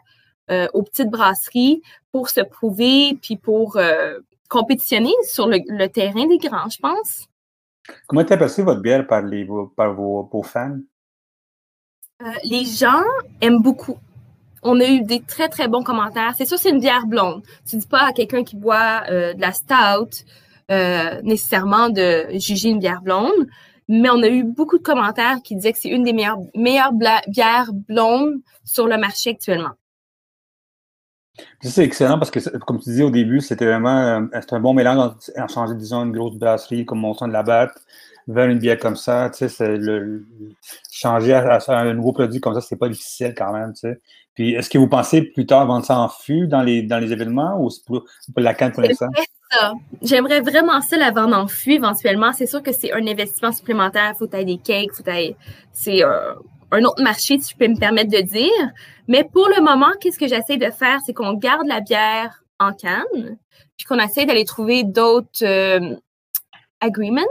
euh, 0.51 0.69
aux 0.75 0.83
petites 0.83 1.11
brasseries 1.11 1.83
pour 2.13 2.29
se 2.29 2.41
prouver 2.41 3.19
puis 3.21 3.37
pour 3.37 3.77
euh, 3.77 4.19
compétitionner 4.49 5.13
sur 5.23 5.49
le, 5.49 5.87
terrain 5.87 6.27
des 6.27 6.39
grands, 6.39 6.69
je 6.69 6.79
pense. 6.79 7.29
Comment 8.07 8.23
est 8.23 8.37
passé 8.37 8.63
votre 8.63 8.81
bière 8.81 9.07
par, 9.07 9.23
les, 9.23 9.47
par 9.77 9.95
vos, 9.95 10.29
vos 10.31 10.43
fans? 10.43 10.79
les 12.45 12.65
gens 12.65 13.03
aiment 13.43 13.61
beaucoup. 13.61 13.99
On 14.63 14.81
a 14.81 14.87
eu 14.87 15.03
des 15.03 15.21
très, 15.21 15.49
très 15.49 15.69
bons 15.69 15.83
commentaires. 15.83 16.33
C'est 16.39 16.47
sûr, 16.47 16.59
c'est 16.59 16.71
une 16.71 16.81
bière 16.81 17.07
blonde. 17.07 17.43
Tu 17.69 17.77
dis 17.77 17.87
pas 17.87 18.07
à 18.07 18.13
quelqu'un 18.13 18.45
qui 18.45 18.57
boit 18.57 19.03
de 19.11 19.39
la 19.39 19.53
stout 19.53 20.25
euh, 20.71 21.21
nécessairement 21.23 21.89
de 21.89 22.27
juger 22.39 22.71
une 22.71 22.79
bière 22.79 23.03
blonde, 23.03 23.49
mais 23.89 24.09
on 24.11 24.23
a 24.23 24.29
eu 24.29 24.45
beaucoup 24.45 24.79
de 24.79 24.83
commentaires 24.83 25.39
qui 25.43 25.57
disaient 25.57 25.73
que 25.73 25.79
c'est 25.79 25.91
une 25.91 26.05
des 26.05 26.13
meilleures, 26.13 26.39
meilleures 26.55 26.93
bières 26.93 27.71
blondes 27.73 28.41
sur 28.65 28.87
le 28.87 28.97
marché 28.97 29.31
actuellement. 29.31 29.73
C'est 31.61 31.83
excellent 31.83 32.19
parce 32.19 32.31
que, 32.31 32.39
comme 32.59 32.79
tu 32.79 32.91
disais 32.91 33.03
au 33.03 33.11
début, 33.11 33.41
c'était 33.41 33.67
vraiment 33.67 33.99
euh, 33.99 34.41
un 34.51 34.61
bon 34.61 34.73
mélange 34.73 35.13
en 35.37 35.49
changer, 35.49 35.75
disons, 35.75 36.05
une 36.05 36.13
grosse 36.13 36.37
brasserie 36.37 36.87
comme 36.87 37.01
Monson 37.01 37.27
de 37.27 37.33
la 37.33 37.43
Batte 37.43 37.75
vers 38.29 38.49
une 38.49 38.59
bière 38.59 38.79
comme 38.79 38.97
ça. 38.97 39.31
Tu 39.31 39.49
sais, 39.49 39.77
le, 39.77 40.25
changer 40.91 41.35
à, 41.35 41.59
un 41.69 41.95
nouveau 41.95 42.13
produit 42.13 42.41
comme 42.41 42.55
ça, 42.55 42.61
c'est 42.61 42.77
pas 42.77 42.89
difficile 42.89 43.35
quand 43.37 43.53
même. 43.53 43.73
Tu 43.73 43.81
sais. 43.81 44.01
Puis, 44.35 44.55
est-ce 44.55 44.71
que 44.71 44.79
vous 44.79 44.89
pensez 44.89 45.23
plus 45.23 45.47
tard 45.47 45.67
vendre 45.67 45.85
ça 45.85 45.99
en 45.99 46.09
fût 46.09 46.47
dans 46.47 46.63
les, 46.63 46.83
dans 46.83 46.99
les 46.99 47.13
événements 47.13 47.61
ou 47.61 47.71
c'est 47.71 47.85
pour, 47.85 48.05
la 48.37 48.55
canne 48.55 48.73
pour 48.73 48.83
l'instant? 48.83 49.09
J'aimerais 50.03 50.41
vraiment 50.41 50.81
ça 50.81 50.97
la 50.97 51.11
vendre 51.11 51.37
en 51.37 51.47
fût 51.47 51.73
éventuellement. 51.73 52.33
C'est 52.33 52.47
sûr 52.47 52.63
que 52.63 52.73
c'est 52.73 52.93
un 52.93 53.07
investissement 53.07 53.53
supplémentaire. 53.53 54.13
Il 54.15 54.19
faut 54.19 54.27
tailler 54.27 54.45
des 54.45 54.59
cakes, 54.59 54.93
faut 54.93 55.03
C'est 55.73 56.03
un 56.75 56.85
autre 56.85 57.03
marché, 57.03 57.39
si 57.41 57.53
je 57.53 57.57
peux 57.57 57.69
me 57.69 57.79
permettre 57.79 58.11
de 58.11 58.21
dire. 58.21 58.73
Mais 59.09 59.25
pour 59.25 59.49
le 59.49 59.63
moment, 59.63 59.93
qu'est-ce 60.01 60.19
que 60.19 60.27
j'essaie 60.27 60.57
de 60.57 60.71
faire? 60.71 60.99
C'est 61.07 61.13
qu'on 61.13 61.35
garde 61.35 61.67
la 61.67 61.81
bière 61.81 62.43
en 62.59 62.73
canne, 62.73 63.39
puis 63.77 63.87
qu'on 63.87 63.99
essaie 63.99 64.27
d'aller 64.27 64.45
trouver 64.45 64.85
d'autres 64.85 65.45
euh, 65.45 65.97
agreements 66.81 67.23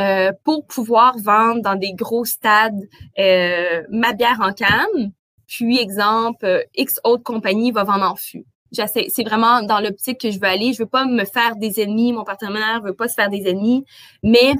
euh, 0.00 0.32
pour 0.44 0.66
pouvoir 0.66 1.16
vendre 1.18 1.62
dans 1.62 1.76
des 1.76 1.92
gros 1.92 2.24
stades 2.24 2.88
euh, 3.18 3.82
ma 3.90 4.12
bière 4.12 4.40
en 4.40 4.52
canne. 4.52 5.12
Puis, 5.46 5.78
exemple, 5.78 6.64
X 6.74 6.98
autre 7.04 7.22
compagnie 7.22 7.72
va 7.72 7.84
vendre 7.84 8.10
en 8.10 8.16
fût 8.16 8.44
c'est 8.72 9.24
vraiment 9.24 9.62
dans 9.62 9.80
l'optique 9.80 10.20
que 10.20 10.30
je 10.30 10.38
veux 10.38 10.46
aller. 10.46 10.72
Je 10.72 10.78
veux 10.82 10.88
pas 10.88 11.04
me 11.04 11.24
faire 11.24 11.56
des 11.56 11.80
ennemis, 11.80 12.12
mon 12.12 12.24
partenaire 12.24 12.82
veut 12.82 12.94
pas 12.94 13.08
se 13.08 13.14
faire 13.14 13.28
des 13.28 13.46
ennemis, 13.46 13.84
mais 14.22 14.54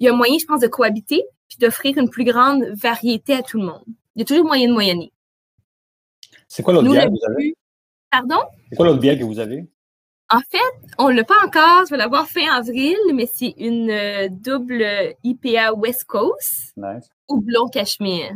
il 0.00 0.06
y 0.06 0.08
a 0.08 0.12
moyen, 0.12 0.36
je 0.38 0.46
pense, 0.46 0.60
de 0.60 0.66
cohabiter 0.66 1.22
puis 1.48 1.58
d'offrir 1.58 1.98
une 1.98 2.08
plus 2.08 2.24
grande 2.24 2.64
variété 2.74 3.34
à 3.34 3.42
tout 3.42 3.58
le 3.58 3.66
monde. 3.66 3.84
Il 4.16 4.20
y 4.20 4.22
a 4.22 4.24
toujours 4.24 4.46
moyen 4.46 4.68
de 4.68 4.72
moyenner. 4.72 5.12
C'est 6.48 6.62
quoi 6.62 6.72
l'autre 6.72 6.90
bière 6.90 7.04
que 7.04 7.10
vous 7.10 7.32
avez? 7.32 7.54
Pardon? 8.10 8.42
C'est 8.68 8.76
quoi 8.76 8.86
l'autre 8.86 9.00
bière 9.00 9.18
que 9.18 9.24
vous 9.24 9.38
avez? 9.38 9.66
En 10.30 10.40
fait, 10.50 10.58
on 10.98 11.10
ne 11.10 11.14
l'a 11.14 11.24
pas 11.24 11.44
encore. 11.44 11.84
Je 11.86 11.90
vais 11.90 11.98
l'avoir 11.98 12.26
fait 12.26 12.48
en 12.48 12.54
avril, 12.54 12.96
mais 13.14 13.26
c'est 13.32 13.54
une 13.58 13.90
euh, 13.90 14.28
double 14.30 14.84
IPA 15.24 15.74
West 15.74 16.04
Coast 16.04 16.74
ou 17.28 17.40
blond 17.40 17.68
cachemire. 17.68 18.32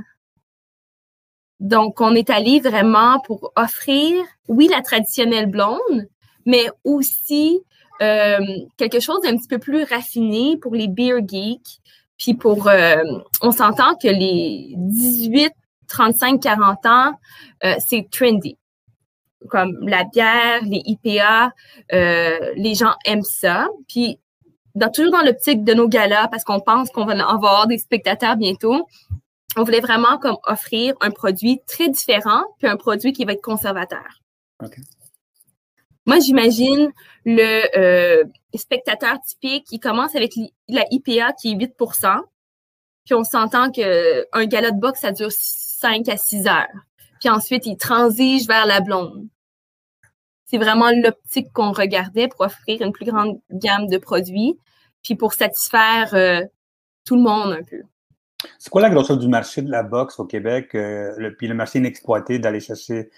Donc, 1.60 2.00
on 2.00 2.14
est 2.14 2.30
allé 2.30 2.60
vraiment 2.60 3.20
pour 3.20 3.52
offrir, 3.56 4.22
oui, 4.48 4.68
la 4.70 4.82
traditionnelle 4.82 5.46
blonde, 5.46 6.06
mais 6.44 6.66
aussi 6.84 7.60
euh, 8.02 8.38
quelque 8.76 9.00
chose 9.00 9.22
d'un 9.22 9.36
petit 9.36 9.48
peu 9.48 9.58
plus 9.58 9.84
raffiné 9.84 10.56
pour 10.58 10.74
les 10.74 10.88
beer 10.88 11.20
geeks. 11.26 11.80
Puis 12.18 12.34
pour, 12.34 12.68
euh, 12.68 13.02
on 13.42 13.52
s'entend 13.52 13.94
que 13.96 14.08
les 14.08 14.74
18, 14.76 15.52
35, 15.88 16.40
40 16.40 16.86
ans, 16.86 17.12
euh, 17.64 17.74
c'est 17.86 18.08
trendy. 18.10 18.58
Comme 19.48 19.76
la 19.82 20.04
bière, 20.04 20.60
les 20.64 20.82
IPA, 20.84 21.52
les 21.90 22.74
gens 22.74 22.94
aiment 23.04 23.22
ça. 23.22 23.68
Puis 23.88 24.18
toujours 24.92 25.12
dans 25.12 25.22
l'optique 25.22 25.64
de 25.64 25.72
nos 25.72 25.88
galas, 25.88 26.28
parce 26.28 26.44
qu'on 26.44 26.60
pense 26.60 26.90
qu'on 26.90 27.04
va 27.04 27.14
avoir 27.28 27.66
des 27.66 27.78
spectateurs 27.78 28.36
bientôt, 28.36 28.86
on 29.56 29.64
voulait 29.64 29.80
vraiment 29.80 30.18
comme 30.18 30.36
offrir 30.44 30.94
un 31.00 31.10
produit 31.10 31.60
très 31.66 31.88
différent, 31.88 32.44
puis 32.58 32.68
un 32.68 32.76
produit 32.76 33.12
qui 33.12 33.24
va 33.24 33.32
être 33.32 33.42
conservateur. 33.42 34.20
Moi, 36.06 36.20
j'imagine 36.20 36.92
le 37.24 37.76
euh, 37.76 38.24
spectateur 38.54 39.20
typique 39.22 39.64
qui 39.64 39.80
commence 39.80 40.14
avec 40.14 40.34
la 40.68 40.84
IPA 40.90 41.32
qui 41.32 41.52
est 41.52 41.56
8% 41.56 42.22
puis 43.06 43.14
on 43.14 43.24
s'entend 43.24 43.70
qu'un 43.70 44.46
gala 44.46 44.72
de 44.72 44.80
boxe, 44.80 45.00
ça 45.00 45.12
dure 45.12 45.30
5 45.30 46.08
à 46.08 46.16
6 46.16 46.48
heures. 46.48 46.66
Puis 47.20 47.30
ensuite, 47.30 47.64
il 47.64 47.76
transige 47.76 48.46
vers 48.48 48.66
la 48.66 48.80
blonde. 48.80 49.28
C'est 50.44 50.58
vraiment 50.58 50.90
l'optique 50.90 51.52
qu'on 51.52 51.72
regardait 51.72 52.28
pour 52.28 52.42
offrir 52.42 52.82
une 52.82 52.92
plus 52.92 53.06
grande 53.06 53.40
gamme 53.50 53.86
de 53.86 53.96
produits, 53.96 54.58
puis 55.02 55.14
pour 55.14 55.32
satisfaire 55.34 56.14
euh, 56.14 56.42
tout 57.04 57.14
le 57.14 57.22
monde 57.22 57.52
un 57.52 57.62
peu. 57.62 57.82
C'est 58.58 58.70
quoi 58.70 58.82
la 58.82 58.90
grosseur 58.90 59.16
du 59.16 59.28
marché 59.28 59.62
de 59.62 59.70
la 59.70 59.82
boxe 59.82 60.18
au 60.18 60.24
Québec, 60.24 60.74
euh, 60.74 61.14
le, 61.16 61.34
puis 61.34 61.48
le 61.48 61.54
marché 61.54 61.78
inexploité 61.78 62.38
d'aller 62.38 62.60
chercher 62.60 63.10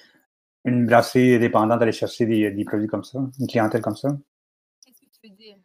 une 0.65 0.87
brasserie 0.87 1.39
dépendante, 1.39 1.81
d'aller 1.81 1.93
chercher 1.93 2.27
des, 2.27 2.65
produits 2.65 2.89
comme 2.89 3.05
ça, 3.05 3.19
une 3.39 3.47
clientèle 3.47 3.81
comme 3.81 3.97
ça? 3.97 4.09
Qu'est-ce 4.85 5.01
que 5.01 5.07
tu 5.07 5.31
veux 5.31 5.37
dire? 5.37 5.57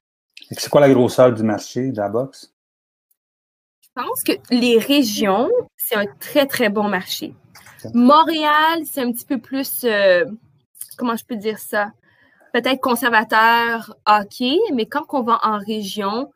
C'est 0.52 0.70
quoi 0.70 0.82
la 0.82 0.92
grosseur 0.92 1.32
du 1.34 1.44
marché 1.44 1.92
de 1.92 1.98
la 1.98 2.10
boxe? 2.10 2.54
Je 3.82 3.90
pense 4.02 4.24
que 4.24 4.34
les 4.50 4.80
régions, 4.80 5.50
c'est 5.78 5.96
un 5.96 6.06
très, 6.20 6.48
très 6.48 6.70
bon 6.70 6.90
marché. 6.90 7.36
Montréal, 7.94 8.82
c'est 8.90 9.02
un 9.02 9.12
petit 9.12 9.26
peu 9.26 9.38
plus, 9.38 9.84
euh, 9.84 10.26
comment 10.98 11.16
je 11.16 11.26
peux 11.26 11.36
dire 11.36 11.60
ça? 11.60 11.92
Peut-être 12.54 12.82
conservateur, 12.82 13.96
hockey, 14.06 14.58
mais 14.74 14.86
quand 14.86 15.04
on 15.10 15.22
va 15.22 15.40
en 15.44 15.58
région, 15.60 16.32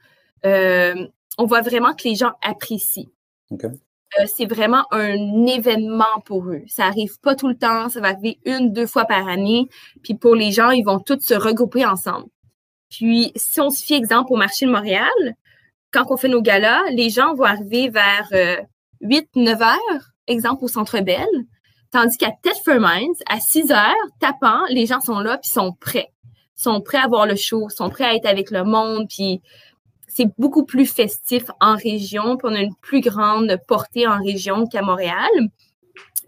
euh, 0.46 1.08
on 1.38 1.46
voit 1.46 1.62
vraiment 1.62 1.94
que 1.94 2.08
les 2.08 2.16
gens 2.16 2.34
apprécient. 2.42 3.10
Euh, 4.20 4.26
c'est 4.36 4.46
vraiment 4.46 4.86
un 4.92 5.46
événement 5.46 6.22
pour 6.26 6.46
eux. 6.46 6.64
Ça 6.68 6.86
arrive 6.86 7.20
pas 7.22 7.36
tout 7.36 7.48
le 7.48 7.58
temps, 7.58 7.90
ça 7.90 8.00
va 8.00 8.10
arriver 8.10 8.40
une, 8.46 8.72
deux 8.72 8.88
fois 8.88 9.06
par 9.06 9.28
année. 9.28 9.68
Puis 10.04 10.16
pour 10.16 10.36
les 10.36 10.52
gens, 10.52 10.72
ils 10.72 10.84
vont 10.84 11.00
tous 11.00 11.20
se 11.20 11.34
regrouper 11.34 11.86
ensemble. 11.86 12.28
Puis 12.90 13.32
si 13.36 13.60
on 13.60 13.70
se 13.70 13.84
fie 13.84 13.96
exemple 13.96 14.32
au 14.32 14.38
marché 14.38 14.66
de 14.66 14.72
Montréal, 14.72 15.10
quand 15.92 16.06
on 16.10 16.18
fait 16.18 16.30
nos 16.30 16.42
galas, 16.42 16.84
les 16.92 17.10
gens 17.10 17.34
vont 17.34 17.44
arriver 17.44 17.90
vers 17.90 18.28
8, 19.02 19.30
euh, 19.36 19.42
9 19.42 19.62
heures, 19.62 20.12
exemple 20.28 20.64
au 20.64 20.68
Centre 20.68 21.00
Bell. 21.02 21.28
Tandis 21.92 22.18
qu'à 22.18 22.32
Thetford 22.42 22.80
Mines, 22.80 23.14
à 23.30 23.40
6 23.40 23.72
heures, 23.72 23.94
tapant, 24.20 24.66
les 24.70 24.86
gens 24.86 25.00
sont 25.00 25.20
là 25.20 25.38
puis 25.38 25.50
sont 25.50 25.74
prêts. 25.80 26.12
sont 26.56 26.82
prêts 26.82 26.98
à 26.98 27.08
voir 27.08 27.26
le 27.26 27.36
show, 27.36 27.70
sont 27.70 27.90
prêts 27.90 28.04
à 28.04 28.16
être 28.16 28.26
avec 28.26 28.52
le 28.52 28.64
monde, 28.64 29.08
puis 29.10 29.42
c'est 30.18 30.32
beaucoup 30.40 30.66
plus 30.66 30.88
festif 30.88 31.44
en 31.62 31.76
région, 31.76 32.38
puis 32.38 32.48
on 32.52 32.56
a 32.56 32.60
une 32.60 32.74
plus 32.76 33.02
grande 33.02 33.56
portée 33.68 34.08
en 34.08 34.18
région 34.18 34.66
qu'à 34.66 34.82
Montréal. 34.82 35.30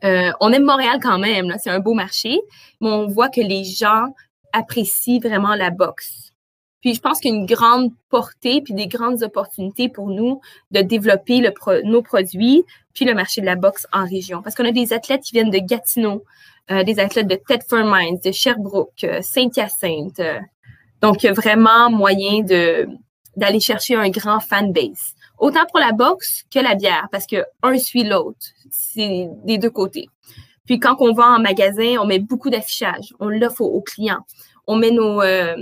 Euh, 0.03 0.31
on 0.39 0.53
aime 0.53 0.63
Montréal 0.63 1.00
quand 1.01 1.17
même, 1.17 1.55
c'est 1.58 1.72
un 1.72 1.79
beau 1.79 1.96
marché, 1.96 2.39
mais 2.81 2.89
on 2.89 3.08
voit 3.08 3.29
que 3.29 3.41
les 3.41 3.63
gens 3.63 4.13
apprécient 4.53 5.19
vraiment 5.19 5.55
la 5.55 5.72
boxe. 5.72 6.34
Puis 6.81 6.93
je 6.93 7.01
pense 7.01 7.19
qu'il 7.19 7.31
y 7.31 7.34
a 7.34 7.38
une 7.38 7.48
grande 7.48 7.91
portée 8.10 8.62
puis 8.62 8.75
des 8.75 8.86
grandes 8.86 9.24
opportunités 9.24 9.89
pour 9.89 10.08
nous 10.08 10.39
de 10.69 10.81
développer 10.81 11.41
nos 11.84 12.01
produits 12.03 12.63
puis 12.93 13.05
le 13.05 13.15
marché 13.15 13.41
de 13.41 13.48
la 13.48 13.55
boxe 13.55 13.88
en 13.91 14.05
région. 14.05 14.43
Parce 14.43 14.55
qu'on 14.55 14.65
a 14.65 14.72
des 14.72 14.93
athlètes 14.93 15.22
qui 15.22 15.31
viennent 15.34 15.50
de 15.50 15.58
Gatineau, 15.58 16.24
euh, 16.69 16.84
des 16.84 17.00
athlètes 17.00 17.27
de 17.27 17.36
Thetford 17.36 17.86
Mines, 17.86 18.19
de 18.24 18.31
Sherbrooke, 18.31 19.03
euh, 19.03 19.22
Saint-Hyacinthe, 19.22 20.22
Donc, 21.01 21.24
il 21.24 21.25
y 21.25 21.29
a 21.29 21.34
vraiment 21.34 21.89
moyen 21.89 22.43
de 22.43 22.88
d'aller 23.39 23.60
chercher 23.60 23.96
un 23.96 24.10
grand 24.10 24.39
fan 24.39 24.72
base. 24.72 25.15
Autant 25.38 25.65
pour 25.72 25.79
la 25.79 25.93
boxe 25.93 26.43
que 26.53 26.60
la 26.60 26.75
bière, 26.75 27.08
parce 27.12 27.25
que 27.25 27.46
un 27.63 27.77
suit 27.77 28.03
l'autre. 28.03 28.46
C'est 28.69 29.29
des 29.46 29.58
deux 29.58 29.69
côtés. 29.69 30.10
Puis 30.65 30.79
quand 30.79 30.98
on 31.00 31.13
va 31.13 31.27
en 31.27 31.39
magasin, 31.39 31.96
on 32.00 32.05
met 32.05 32.19
beaucoup 32.19 32.50
d'affichage. 32.50 33.13
On 33.19 33.29
l'offre 33.29 33.62
aux, 33.62 33.81
clients. 33.81 34.25
On 34.67 34.75
met 34.75 34.91
nos, 34.91 35.22
euh, 35.22 35.55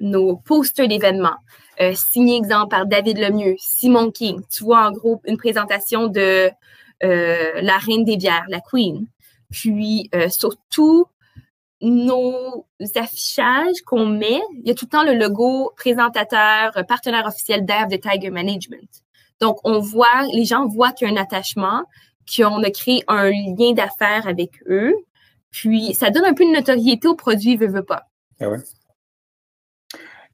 nos 0.00 0.36
posters 0.36 0.88
d'événements. 0.88 1.36
Euh, 1.80 1.94
signé, 1.94 2.36
exemple, 2.36 2.70
par 2.70 2.86
David 2.86 3.18
Lemieux, 3.18 3.54
Simon 3.58 4.10
King. 4.10 4.40
Tu 4.50 4.64
vois, 4.64 4.88
en 4.88 4.92
gros, 4.92 5.20
une 5.24 5.36
présentation 5.36 6.08
de 6.08 6.50
euh, 7.04 7.60
la 7.60 7.78
reine 7.78 8.04
des 8.04 8.16
bières, 8.16 8.44
la 8.48 8.60
Queen. 8.60 9.06
Puis, 9.50 10.10
euh, 10.14 10.28
surtout, 10.28 11.06
nos 11.80 12.66
affichages 12.96 13.82
qu'on 13.86 14.06
met, 14.06 14.40
il 14.54 14.66
y 14.66 14.70
a 14.70 14.74
tout 14.74 14.86
le 14.86 14.90
temps 14.90 15.04
le 15.04 15.14
logo 15.14 15.72
présentateur, 15.76 16.72
partenaire 16.88 17.26
officiel 17.26 17.64
d'Ave 17.64 17.88
de 17.88 17.96
Tiger 17.96 18.30
Management. 18.30 18.88
Donc, 19.40 19.58
on 19.64 19.78
voit, 19.78 20.26
les 20.32 20.44
gens 20.44 20.66
voient 20.66 20.92
qu'il 20.92 21.08
y 21.08 21.10
a 21.10 21.14
un 21.14 21.22
attachement, 21.22 21.84
qu'on 22.36 22.62
a 22.62 22.70
créé 22.70 23.04
un 23.08 23.30
lien 23.30 23.72
d'affaires 23.72 24.26
avec 24.26 24.50
eux. 24.68 24.94
Puis, 25.50 25.94
ça 25.94 26.10
donne 26.10 26.24
un 26.24 26.34
peu 26.34 26.44
de 26.44 26.50
notoriété 26.50 27.08
au 27.08 27.14
produit, 27.14 27.56
veut, 27.56 27.68
veut 27.68 27.84
pas. 27.84 28.02
Ah 28.40 28.48
ouais. 28.50 28.58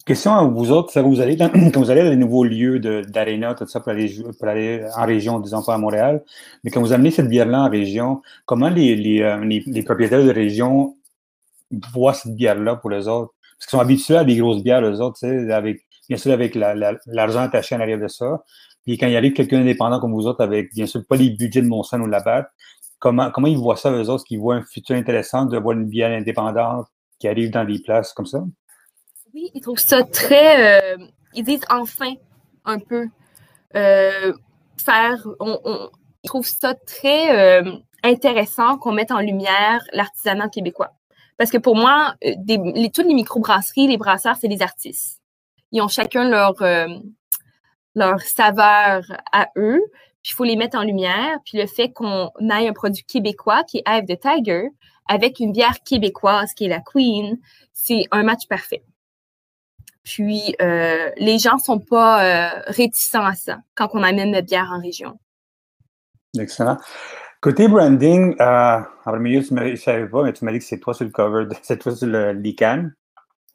Question 0.07 0.35
à 0.35 0.45
vous 0.45 0.71
autres, 0.71 1.01
vous 1.01 1.21
allez 1.21 1.37
quand 1.73 1.77
vous 1.77 1.91
allez 1.91 2.03
dans 2.03 2.11
les 2.11 2.17
nouveaux 2.17 2.45
lieux 2.45 2.79
d'aréna, 2.79 3.55
tout 3.55 3.67
ça, 3.67 3.81
pour 3.81 3.93
aller, 3.93 4.85
en 4.97 5.07
région, 5.07 5.41
disons 5.41 5.63
pas 5.63 5.75
à 5.75 5.79
Montréal, 5.79 6.23
mais 6.63 6.71
quand 6.71 6.83
vous 6.83 6.93
amenez 6.93 7.11
cette 7.11 7.29
bière-là 7.29 7.63
en 7.63 7.71
région, 7.71 8.21
comment 8.45 8.69
les, 8.69 8.97
les, 8.97 9.23
euh, 9.23 9.43
les, 9.45 9.83
propriétaires 9.83 10.23
de 10.23 10.31
région 10.31 10.95
voient 11.93 12.15
cette 12.15 12.35
bière-là 12.35 12.77
pour 12.77 12.91
les 12.91 13.09
autres? 13.09 13.33
Parce 13.59 13.67
qu'ils 13.67 13.79
sont 13.79 13.81
habitués 13.81 14.17
à 14.17 14.25
des 14.25 14.37
grosses 14.37 14.63
bières, 14.63 14.81
les 14.81 15.01
autres, 15.01 15.25
avec, 15.53 15.81
bien 16.09 16.19
sûr, 16.19 16.33
avec 16.33 16.55
l'argent 16.55 17.41
attaché 17.41 17.75
en 17.75 17.81
arrière 17.81 17.99
de 17.99 18.09
ça. 18.09 18.43
Puis 18.85 18.99
quand 18.99 19.07
il 19.07 19.17
arrive 19.17 19.33
quelqu'un 19.33 19.61
indépendant 19.61 20.01
comme 20.01 20.13
vous 20.13 20.27
autres, 20.27 20.43
avec, 20.43 20.73
bien 20.75 20.87
sûr, 20.87 21.03
pas 21.09 21.17
les 21.17 21.31
budgets 21.31 21.63
de 21.63 21.69
Monsanto 21.69 22.05
ou 22.05 22.07
de 22.07 22.13
la 22.13 22.21
BAT, 22.21 22.47
comment, 22.99 23.31
comment 23.31 23.47
ils 23.47 23.57
voient 23.57 23.77
ça, 23.77 23.91
eux 23.91 24.09
autres, 24.11 24.25
qu'ils 24.25 24.41
voient 24.41 24.57
un 24.57 24.63
futur 24.63 24.97
intéressant 24.97 25.47
de 25.47 25.59
voir 25.59 25.77
une 25.77 25.87
bière 25.87 26.11
indépendante 26.11 26.87
qui 27.19 27.29
arrive 27.29 27.51
dans 27.51 27.65
des 27.65 27.79
places 27.79 28.13
comme 28.13 28.27
ça? 28.27 28.43
Oui, 29.33 29.51
ils 29.55 29.61
trouvent 29.61 29.79
ça 29.79 30.05
très. 30.05 30.97
Euh, 30.97 31.05
ils 31.35 31.45
disent 31.45 31.65
enfin 31.71 32.13
un 32.65 32.79
peu 32.79 33.09
euh, 33.75 34.33
faire. 34.85 35.27
On, 35.41 35.91
ils 36.23 36.29
trouvent 36.29 36.47
ça 36.47 36.75
très 36.75 37.63
euh, 37.63 37.73
intéressant 38.03 38.79
qu'on 38.79 38.93
mette 38.93 39.11
en 39.11 39.21
lumière 39.21 39.83
l'artisanat 39.93 40.49
québécois. 40.49 40.93
Parce 41.37 41.51
que 41.51 41.59
pour 41.59 41.77
moi, 41.77 42.15
des, 42.23 42.59
les, 42.75 42.91
toutes 42.91 43.07
les 43.07 43.15
microbrasseries, 43.15 43.89
les 43.89 43.97
brasseurs, 43.97 44.37
c'est 44.37 44.49
des 44.49 44.63
artistes. 44.63 45.21
Ils 45.73 45.83
ont 45.83 45.89
chacun 45.89 46.29
leur, 46.29 46.55
leur 47.95 48.21
saveur 48.21 49.03
à 49.33 49.49
eux. 49.57 49.81
Puis 50.23 50.33
il 50.33 50.35
faut 50.37 50.45
les 50.45 50.57
mettre 50.57 50.79
en 50.79 50.83
lumière. 50.83 51.39
Puis 51.45 51.59
le 51.59 51.67
fait 51.67 51.91
qu'on 51.93 52.31
ait 52.41 52.69
un 52.69 52.73
produit 52.73 53.05
québécois 53.05 53.65
qui 53.65 53.79
est 53.79 53.85
Eve 53.87 54.07
de 54.07 54.15
Tiger 54.15 54.69
avec 55.09 55.41
une 55.41 55.53
bière 55.53 55.83
québécoise 55.85 56.55
qui 56.55 56.65
est 56.65 56.69
la 56.69 56.81
Queen, 56.81 57.39
c'est 57.73 58.05
un 58.11 58.23
match 58.23 58.47
parfait. 58.49 58.83
Puis 60.03 60.55
euh, 60.61 61.11
les 61.17 61.39
gens 61.39 61.59
sont 61.59 61.79
pas 61.79 62.25
euh, 62.25 62.63
réticents 62.67 63.25
à 63.25 63.35
ça 63.35 63.59
quand 63.75 63.89
on 63.93 64.03
amène 64.03 64.31
notre 64.31 64.47
bière 64.47 64.71
en 64.73 64.81
région. 64.81 65.19
Excellent. 66.39 66.79
Côté 67.45 67.69
branding, 67.69 68.35
euh, 68.41 68.81
en 69.05 69.17
milieu, 69.19 69.45
tu 69.45 69.53
ne 69.53 69.77
savais 69.77 70.09
pas, 70.09 70.23
mais 70.23 70.33
tu 70.33 70.47
m'as 70.47 70.53
dit 70.53 70.61
que 70.61 70.65
c'est 70.65 70.79
toi 70.79 70.95
sur 70.95 71.05
le 71.05 71.11
cover, 71.11 71.45
c'est 71.63 71.79
toi 71.79 71.95
sur 71.95 72.07
le, 72.07 72.33
les 72.33 72.55
cannes. 72.55 72.95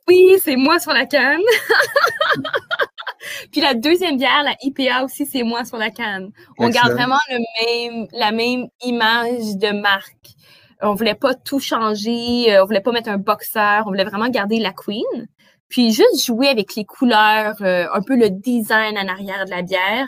Oui, 0.08 0.38
c'est 0.44 0.58
moi 0.58 0.78
sur 0.78 0.94
la 0.94 1.08
canne. 1.08 1.42
Puis 3.52 3.62
la 3.62 3.74
deuxième 3.74 4.18
bière, 4.18 4.44
la 4.44 4.54
IPA 4.62 5.06
aussi, 5.06 5.26
c'est 5.26 5.42
moi 5.42 5.66
sur 5.66 5.78
la 5.78 5.90
canne. 5.90 6.30
On 6.60 6.70
garde 6.70 6.92
vraiment 6.92 7.18
le 7.32 7.40
même, 7.66 8.08
la 8.12 8.32
même 8.32 8.68
image 8.84 9.58
de 9.58 9.82
marque. 9.82 10.36
On 10.84 10.94
voulait 10.94 11.16
pas 11.16 11.34
tout 11.34 11.60
changer, 11.60 12.60
on 12.62 12.66
voulait 12.66 12.82
pas 12.82 12.92
mettre 12.92 13.10
un 13.10 13.18
boxeur, 13.18 13.88
on 13.88 13.90
voulait 13.90 14.04
vraiment 14.04 14.30
garder 14.30 14.60
la 14.60 14.72
queen. 14.72 15.28
Puis 15.68 15.94
juste 15.94 16.24
jouer 16.24 16.50
avec 16.50 16.76
les 16.76 16.86
couleurs, 16.86 17.56
euh, 17.62 17.88
un 17.92 18.04
peu 18.04 18.16
le 18.16 18.30
design 18.30 19.00
en 19.00 19.08
arrière 19.08 19.46
de 19.46 19.50
la 19.50 19.64
bière. 19.64 20.06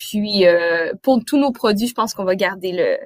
Puis 0.00 0.46
euh, 0.46 0.92
pour 1.02 1.22
tous 1.24 1.36
nos 1.36 1.52
produits, 1.52 1.86
je 1.86 1.94
pense 1.94 2.14
qu'on 2.14 2.24
va 2.24 2.34
garder 2.34 2.72
le, 2.72 2.96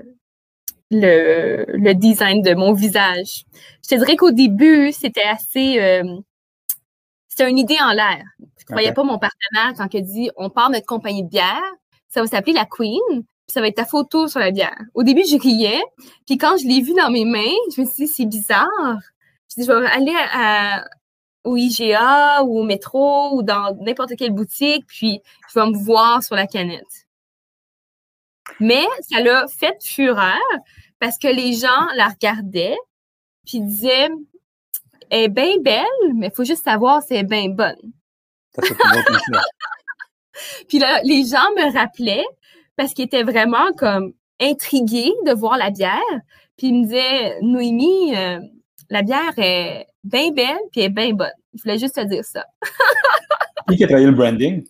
le, 0.90 1.66
le, 1.68 1.94
design 1.94 2.40
de 2.40 2.54
mon 2.54 2.72
visage. 2.72 3.44
Je 3.82 3.88
te 3.88 3.94
dirais 3.96 4.16
qu'au 4.16 4.30
début, 4.30 4.92
c'était 4.92 5.24
assez... 5.24 5.80
Euh, 5.80 6.04
c'était 7.28 7.50
une 7.50 7.58
idée 7.58 7.78
en 7.82 7.90
l'air. 7.90 8.22
Je 8.58 8.64
croyais 8.64 8.92
pas 8.92 9.02
mon 9.02 9.18
partenaire 9.18 9.74
quand 9.76 9.92
il 9.92 9.98
a 9.98 10.00
dit 10.02 10.30
on 10.36 10.50
part 10.50 10.70
notre 10.70 10.86
compagnie 10.86 11.24
de 11.24 11.28
bière, 11.28 11.60
ça 12.08 12.20
va 12.20 12.28
s'appeler 12.28 12.52
la 12.52 12.64
Queen, 12.64 13.00
puis 13.10 13.24
ça 13.48 13.60
va 13.60 13.66
être 13.66 13.74
ta 13.74 13.84
photo 13.84 14.28
sur 14.28 14.38
la 14.38 14.52
bière. 14.52 14.78
Au 14.94 15.02
début, 15.02 15.24
je 15.28 15.36
riais, 15.36 15.82
puis 16.26 16.38
quand 16.38 16.56
je 16.56 16.68
l'ai 16.68 16.80
vu 16.80 16.94
dans 16.94 17.10
mes 17.10 17.24
mains, 17.24 17.40
je 17.74 17.80
me 17.80 17.86
suis 17.86 18.06
dit 18.06 18.08
c'est 18.08 18.24
bizarre. 18.24 18.68
Je 19.50 19.60
dis 19.60 19.66
je 19.66 19.72
vais 19.72 19.86
aller 19.86 20.14
à, 20.32 20.84
au 21.44 21.56
IGA 21.56 22.42
ou 22.42 22.60
au 22.60 22.64
métro 22.64 23.36
ou 23.36 23.42
dans 23.42 23.76
n'importe 23.80 24.16
quelle 24.16 24.32
boutique, 24.32 24.86
puis 24.86 25.20
je 25.48 25.60
vais 25.60 25.66
me 25.66 25.76
voir 25.76 26.22
sur 26.22 26.34
la 26.34 26.46
canette. 26.46 27.06
Mais 28.60 28.84
ça 29.08 29.20
l'a 29.20 29.46
fait 29.48 29.76
fureur 29.82 30.38
parce 30.98 31.18
que 31.18 31.28
les 31.28 31.54
gens 31.54 31.86
la 31.96 32.08
regardaient 32.08 32.78
puis 33.46 33.60
disaient 33.60 34.08
Elle 35.10 35.24
est 35.24 35.28
bien 35.28 35.58
belle, 35.60 35.84
mais 36.14 36.28
il 36.28 36.32
faut 36.34 36.44
juste 36.44 36.64
savoir 36.64 37.02
si 37.02 37.14
elle 37.14 37.20
est 37.20 37.28
bien 37.28 37.48
bonne. 37.48 37.92
puis 40.68 40.78
là, 40.78 41.00
les 41.02 41.24
gens 41.24 41.50
me 41.56 41.72
rappelaient 41.72 42.26
parce 42.76 42.94
qu'ils 42.94 43.04
étaient 43.04 43.22
vraiment 43.22 43.72
comme 43.76 44.12
intrigués 44.40 45.12
de 45.26 45.32
voir 45.32 45.56
la 45.56 45.70
bière. 45.70 46.00
Puis 46.56 46.68
ils 46.68 46.74
me 46.74 46.84
disaient 46.84 47.38
Noémie, 47.42 48.16
euh, 48.16 48.40
la 48.90 49.02
bière 49.02 49.38
est 49.38 49.86
bien 50.04 50.30
belle 50.30 50.58
puis 50.70 50.82
elle 50.82 50.86
est 50.86 50.88
bien 50.90 51.12
bonne. 51.12 51.32
Je 51.54 51.62
voulais 51.62 51.78
juste 51.78 51.94
te 51.94 52.04
dire 52.04 52.24
ça. 52.24 52.44
qui 53.76 53.82
a 53.82 53.86
travaillé 53.86 54.06
le 54.06 54.12
branding? 54.12 54.64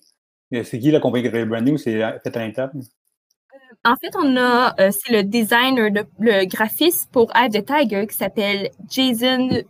C'est 0.62 0.78
qui 0.78 0.90
la 0.90 1.00
compagnie 1.00 1.22
qui 1.22 1.28
a 1.28 1.30
travaillé 1.30 1.44
le 1.46 1.50
branding 1.50 1.74
ou 1.74 1.78
c'est 1.78 1.98
fait 2.22 2.36
à 2.36 2.38
l'interne? 2.38 2.80
Euh, 2.80 3.90
en 3.90 3.96
fait, 3.96 4.14
on 4.16 4.36
a, 4.36 4.74
euh, 4.80 4.90
c'est 4.92 5.12
le 5.12 5.22
designer, 5.24 5.90
le, 6.18 6.44
graphiste 6.46 7.10
pour 7.12 7.34
Eye 7.34 7.48
the 7.50 7.64
Tiger 7.64 8.06
qui 8.06 8.16
s'appelle 8.16 8.70
Jason 8.88 9.62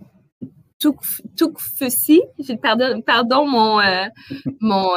Tukfusi. 0.79 2.21
Pardon, 2.61 3.01
pardon 3.01 3.47
mon, 3.47 3.81
euh, 3.81 4.05
mon 4.61 4.89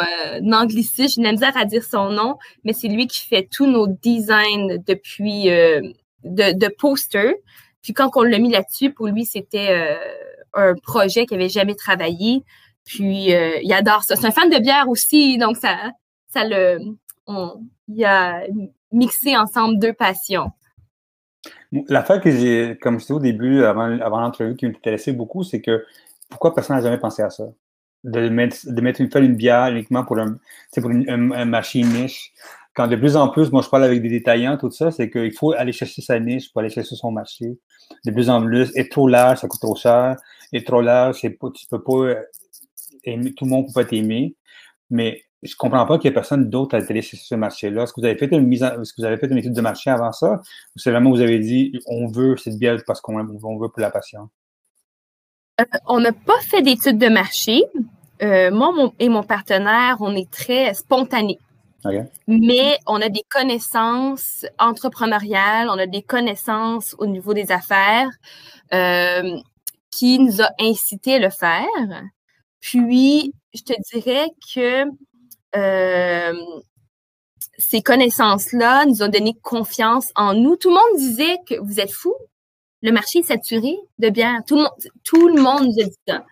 anglicisme, 0.52 1.24
j'ai 1.24 1.32
misère 1.32 1.56
à 1.56 1.64
dire 1.64 1.84
son 1.84 2.10
nom, 2.10 2.36
mais 2.66 2.74
c'est 2.74 2.90
lui 2.90 3.08
qui 3.08 3.26
fait 3.26 3.48
tous 3.50 3.68
nos 3.68 3.88
designs 3.88 4.80
depuis 4.86 5.46
de, 5.46 6.58
de 6.58 6.68
posters. 6.78 7.36
Puis 7.88 7.94
quand 7.94 8.10
on 8.16 8.24
l'a 8.24 8.38
mis 8.38 8.52
là-dessus, 8.52 8.92
pour 8.92 9.08
lui, 9.08 9.24
c'était 9.24 9.70
euh, 9.70 9.96
un 10.58 10.74
projet 10.76 11.26
qu'il 11.26 11.38
n'avait 11.38 11.50
jamais 11.50 11.76
travaillé. 11.76 12.44
Puis 12.84 13.34
euh, 13.34 13.60
il 13.62 13.72
adore 13.74 14.04
ça. 14.04 14.16
C'est 14.16 14.28
un 14.28 14.32
fan 14.32 14.50
de 14.50 14.60
bière 14.60 14.88
aussi, 14.90 15.38
donc 15.38 15.58
ça, 15.58 15.92
ça 16.28 16.44
le, 16.46 16.80
on, 17.26 17.62
il 17.88 18.04
a 18.06 18.44
mixé 18.92 19.36
ensemble 19.36 19.80
deux 19.80 19.94
passions. 19.94 20.52
L'affaire 21.90 22.22
que 22.22 22.32
j'ai, 22.32 22.78
comme 22.82 22.96
je 22.96 23.04
disais 23.04 23.14
au 23.14 23.20
début, 23.20 23.64
avant, 23.64 24.00
avant 24.00 24.22
l'entrevue, 24.22 24.56
qui 24.56 24.66
m'intéressait 24.66 25.12
beaucoup, 25.12 25.44
c'est 25.44 25.62
que 25.62 25.86
pourquoi 26.30 26.56
personne 26.56 26.78
n'a 26.78 26.82
jamais 26.82 26.98
pensé 26.98 27.22
à 27.22 27.30
ça? 27.30 27.46
De 28.04 28.30
mettre, 28.30 28.58
de 28.66 28.82
mettre 28.82 29.02
une, 29.02 29.10
une 29.16 29.36
bière 29.36 29.68
uniquement 29.68 30.06
pour 30.06 30.18
un, 30.18 30.38
pour 30.74 30.90
un 30.90 31.46
marché 31.46 31.82
niche 31.82 32.32
quand 32.78 32.88
de 32.88 32.96
plus 32.96 33.16
en 33.16 33.30
plus, 33.30 33.52
moi, 33.52 33.64
je 33.64 33.70
parle 33.70 33.86
avec 33.86 34.04
des 34.04 34.10
détaillants, 34.10 34.56
tout 34.56 34.70
ça, 34.70 34.92
c'est 34.92 35.10
qu'il 35.10 35.34
faut 35.34 35.52
aller 35.54 35.72
chercher 35.72 36.04
sa 36.04 36.20
niche 36.20 36.54
pour 36.54 36.62
aller 36.62 36.70
chercher 36.70 36.96
son 36.96 37.12
marché. 37.12 37.58
De 38.06 38.12
plus 38.12 38.30
en 38.30 38.46
plus, 38.46 38.72
être 38.76 38.92
trop 38.92 39.08
large, 39.08 39.40
ça 39.40 39.48
coûte 39.48 39.60
trop 39.60 39.76
cher. 39.76 40.16
Être 40.54 40.66
trop 40.66 40.82
large, 40.82 41.20
c'est 41.22 41.32
pas, 41.32 41.50
tu 41.54 41.66
peux 41.68 41.82
pas 41.82 42.16
aimer, 43.04 43.34
tout 43.34 43.46
le 43.46 43.52
monde 43.52 43.68
peut 43.68 43.74
pas 43.74 43.86
t'aimer. 43.86 44.36
Mais 44.90 45.24
je 45.44 45.56
comprends 45.56 45.86
pas 45.86 45.98
qu'il 45.98 46.10
y 46.10 46.12
ait 46.12 46.14
personne 46.14 46.50
d'autre 46.50 46.76
à 46.76 46.80
aller 46.80 47.02
chercher 47.02 47.26
ce 47.26 47.36
marché-là. 47.36 47.84
Est-ce 47.84 47.94
que 47.94 48.02
vous 48.02 48.06
avez 48.06 48.18
fait 48.18 48.28
une 48.32 48.48
mise 48.48 48.64
est-ce 48.64 48.94
que 48.94 49.02
vous 49.02 49.06
avez 49.06 49.18
fait 49.18 49.28
une 49.28 49.38
étude 49.38 49.54
de 49.54 49.62
marché 49.62 49.90
avant 49.90 50.12
ça? 50.12 50.42
Ou 50.76 50.80
c'est 50.80 50.92
vraiment 50.92 51.12
vous 51.12 51.22
avez 51.22 51.40
dit, 51.40 51.80
on 51.88 52.08
veut 52.08 52.38
cette 52.38 52.58
bière 52.58 52.78
parce 52.86 53.02
qu'on 53.02 53.22
veut 53.24 53.70
pour 53.70 53.72
la 53.78 53.92
passion? 53.92 54.30
Euh, 55.60 55.66
on 55.88 56.00
n'a 56.00 56.12
pas 56.12 56.40
fait 56.42 56.62
d'étude 56.62 56.98
de 56.98 57.08
marché. 57.08 57.64
Euh, 58.24 58.50
moi 58.52 58.74
et 59.00 59.10
mon 59.10 59.24
partenaire, 59.24 59.98
on 60.00 60.16
est 60.16 60.30
très 60.30 60.74
spontané. 60.74 61.40
Mais 62.28 62.78
on 62.86 63.02
a 63.02 63.08
des 63.08 63.24
connaissances 63.30 64.46
entrepreneuriales, 64.60 65.70
on 65.70 65.78
a 65.78 65.86
des 65.86 66.02
connaissances 66.02 66.96
au 66.98 67.06
niveau 67.06 67.34
des 67.34 67.52
affaires 67.52 68.10
euh, 68.74 69.38
qui 69.98 70.20
nous 70.20 70.42
a 70.42 70.50
incité 70.60 71.16
à 71.16 71.20
le 71.20 71.30
faire. 71.30 71.66
Puis, 72.60 73.34
je 73.54 73.64
te 73.64 73.74
dirais 73.92 74.30
que 74.54 74.86
euh, 75.56 76.34
ces 77.58 77.82
connaissances-là 77.82 78.86
nous 78.86 79.02
ont 79.02 79.08
donné 79.08 79.34
confiance 79.42 80.12
en 80.16 80.34
nous. 80.34 80.56
Tout 80.56 80.70
le 80.70 80.76
monde 80.76 81.00
disait 81.00 81.38
que 81.48 81.56
vous 81.60 81.80
êtes 81.80 81.92
fous, 81.92 82.16
le 82.82 82.92
marché 82.92 83.20
est 83.20 83.24
saturé 83.24 83.76
de 83.98 84.10
bière. 84.10 84.42
Tout 84.46 84.56
le 84.56 84.62
monde, 84.62 84.72
tout 85.04 85.28
le 85.28 85.42
monde 85.42 85.66
nous 85.66 85.82
a 85.82 85.86
dit 85.86 85.98
ça. 86.08 86.26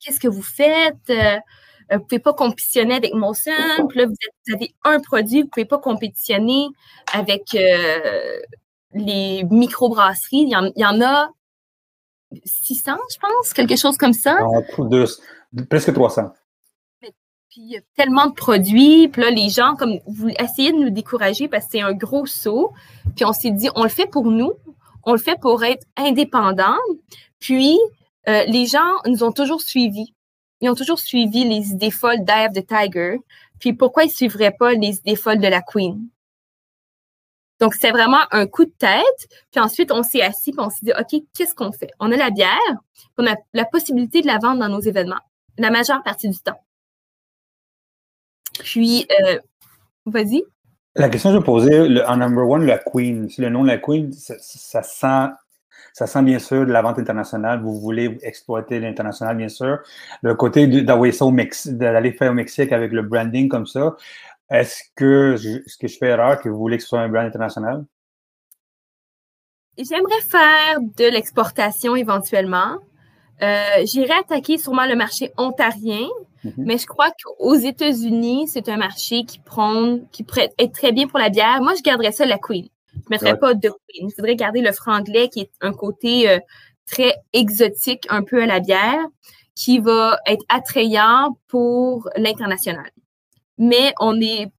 qu'est-ce 0.00 0.20
que 0.20 0.28
vous 0.28 0.42
faites? 0.42 0.96
vous 1.06 1.96
ne 1.96 2.02
pouvez 2.04 2.20
pas 2.20 2.32
compétitionner 2.32 2.94
avec 2.94 3.14
Molson. 3.14 3.50
Vous, 3.78 4.54
avez 4.54 4.74
un 4.84 5.00
produit, 5.00 5.40
vous 5.40 5.46
ne 5.46 5.50
pouvez 5.50 5.64
pas 5.66 5.78
compétitionner 5.78 6.66
avec 7.12 7.56
les 8.94 9.44
microbrasseries. 9.44 10.48
Il 10.48 10.72
y, 10.76 10.84
en, 10.84 11.00
a 11.00 11.30
600, 12.44 12.92
je 13.10 13.18
pense, 13.18 13.52
quelque 13.52 13.76
chose 13.76 13.96
comme 13.96 14.12
ça. 14.12 14.38
presque 15.68 15.92
300. 15.92 16.32
Puis 17.00 17.62
il 17.62 17.72
y 17.72 17.76
a 17.76 17.80
tellement 17.96 18.26
de 18.26 18.34
produits. 18.34 19.08
Puis 19.08 19.22
là, 19.22 19.30
les 19.30 19.48
gens, 19.48 19.74
comme 19.74 19.98
vous 20.06 20.28
essayez 20.38 20.72
de 20.72 20.78
nous 20.78 20.90
décourager 20.90 21.48
parce 21.48 21.64
que 21.64 21.72
c'est 21.72 21.80
un 21.80 21.92
gros 21.92 22.26
saut. 22.26 22.72
Puis 23.16 23.24
on 23.24 23.32
s'est 23.32 23.50
dit, 23.50 23.68
on 23.74 23.82
le 23.82 23.88
fait 23.88 24.06
pour 24.06 24.26
nous. 24.26 24.52
On 25.04 25.12
le 25.12 25.18
fait 25.18 25.38
pour 25.40 25.64
être 25.64 25.84
indépendant. 25.96 26.76
Puis 27.40 27.76
euh, 28.28 28.44
les 28.46 28.66
gens 28.66 28.92
nous 29.06 29.24
ont 29.24 29.32
toujours 29.32 29.62
suivis. 29.62 30.14
Ils 30.60 30.68
ont 30.70 30.74
toujours 30.74 30.98
suivi 30.98 31.44
les 31.44 31.72
idées 31.72 31.90
folles 31.90 32.24
d'Eye 32.24 32.46
of 32.46 32.52
the 32.52 32.66
Tiger. 32.66 33.16
Puis 33.58 33.72
pourquoi 33.72 34.04
ils 34.04 34.08
ne 34.08 34.12
suivraient 34.12 34.54
pas 34.56 34.72
les 34.74 34.98
idées 34.98 35.16
folles 35.16 35.40
de 35.40 35.48
la 35.48 35.62
Queen? 35.62 36.06
Donc, 37.60 37.74
c'est 37.74 37.90
vraiment 37.90 38.20
un 38.30 38.46
coup 38.46 38.64
de 38.64 38.72
tête. 38.78 39.28
Puis 39.50 39.60
ensuite, 39.60 39.92
on 39.92 40.02
s'est 40.02 40.22
assis 40.22 40.52
puis 40.52 40.60
on 40.60 40.70
s'est 40.70 40.86
dit, 40.86 40.92
OK, 40.98 41.22
qu'est-ce 41.34 41.54
qu'on 41.54 41.72
fait? 41.72 41.90
On 42.00 42.10
a 42.10 42.16
la 42.16 42.30
bière, 42.30 42.56
on 43.18 43.26
a 43.26 43.34
la 43.52 43.64
possibilité 43.66 44.22
de 44.22 44.26
la 44.26 44.38
vendre 44.38 44.60
dans 44.60 44.68
nos 44.68 44.80
événements, 44.80 45.20
la 45.58 45.70
majeure 45.70 46.02
partie 46.02 46.28
du 46.28 46.38
temps. 46.38 46.60
Puis, 48.64 49.06
euh, 49.22 49.38
vas-y. 50.06 50.42
La 50.96 51.08
question 51.08 51.30
que 51.30 51.36
je 51.36 51.44
posais, 51.44 51.88
le, 51.88 52.04
en 52.08 52.16
number 52.16 52.48
one, 52.48 52.66
la 52.66 52.78
Queen, 52.78 53.28
le 53.38 53.48
nom 53.48 53.62
de 53.62 53.68
la 53.68 53.78
Queen, 53.78 54.10
ça, 54.12 54.82
sent 54.82 55.32
ça 55.92 56.06
sent 56.06 56.22
bien 56.22 56.38
sûr 56.38 56.66
de 56.66 56.72
la 56.72 56.82
vente 56.82 56.98
internationale. 56.98 57.60
Vous 57.62 57.78
voulez 57.78 58.18
exploiter 58.22 58.80
l'international, 58.80 59.36
bien 59.36 59.48
sûr. 59.48 59.78
Le 60.22 60.34
côté 60.34 60.66
d'aller 60.66 61.12
faire 61.12 62.30
au 62.30 62.34
Mexique 62.34 62.72
avec 62.72 62.92
le 62.92 63.02
branding 63.02 63.48
comme 63.48 63.66
ça, 63.66 63.96
est-ce 64.50 64.82
que, 64.96 65.36
ce 65.36 65.76
que 65.78 65.86
je 65.86 65.96
fais 65.96 66.08
erreur 66.08 66.40
que 66.40 66.48
vous 66.48 66.58
voulez 66.58 66.76
que 66.76 66.82
ce 66.82 66.88
soit 66.88 67.00
un 67.00 67.08
brand 67.08 67.24
international? 67.24 67.84
J'aimerais 69.78 70.20
faire 70.28 70.80
de 70.80 71.04
l'exportation 71.04 71.96
éventuellement. 71.96 72.76
Euh, 73.42 73.84
J'irai 73.84 74.12
attaquer 74.12 74.58
sûrement 74.58 74.86
le 74.86 74.96
marché 74.96 75.32
ontarien, 75.38 76.08
mhm. 76.44 76.52
mais 76.58 76.76
je 76.76 76.86
crois 76.86 77.10
qu'aux 77.10 77.54
États-Unis, 77.54 78.48
c'est 78.48 78.68
un 78.68 78.76
marché 78.76 79.24
qui 79.24 79.38
prône, 79.38 80.06
qui 80.10 80.24
pourrait 80.24 80.50
être 80.58 80.72
très 80.72 80.92
bien 80.92 81.06
pour 81.06 81.18
la 81.18 81.30
bière. 81.30 81.62
Moi, 81.62 81.74
je 81.76 81.82
garderais 81.82 82.12
ça 82.12 82.26
la 82.26 82.38
Queen. 82.38 82.68
Je 82.92 82.98
ne 82.98 83.04
mettrais 83.08 83.38
pas 83.38 83.54
de 83.54 83.68
Queen. 83.68 84.08
Il 84.08 84.14
faudrait 84.14 84.36
garder 84.36 84.60
le 84.60 84.72
franglais 84.72 85.28
qui 85.28 85.40
est 85.40 85.52
un 85.60 85.72
côté 85.72 86.28
euh, 86.28 86.38
très 86.86 87.14
exotique 87.32 88.04
un 88.10 88.22
peu 88.22 88.42
à 88.42 88.46
la 88.46 88.60
bière, 88.60 88.98
qui 89.54 89.78
va 89.78 90.18
être 90.26 90.44
attrayant 90.48 91.38
pour 91.48 92.10
l'international. 92.16 92.90
Mais 93.60 93.94
on 94.00 94.14
n'est 94.14 94.50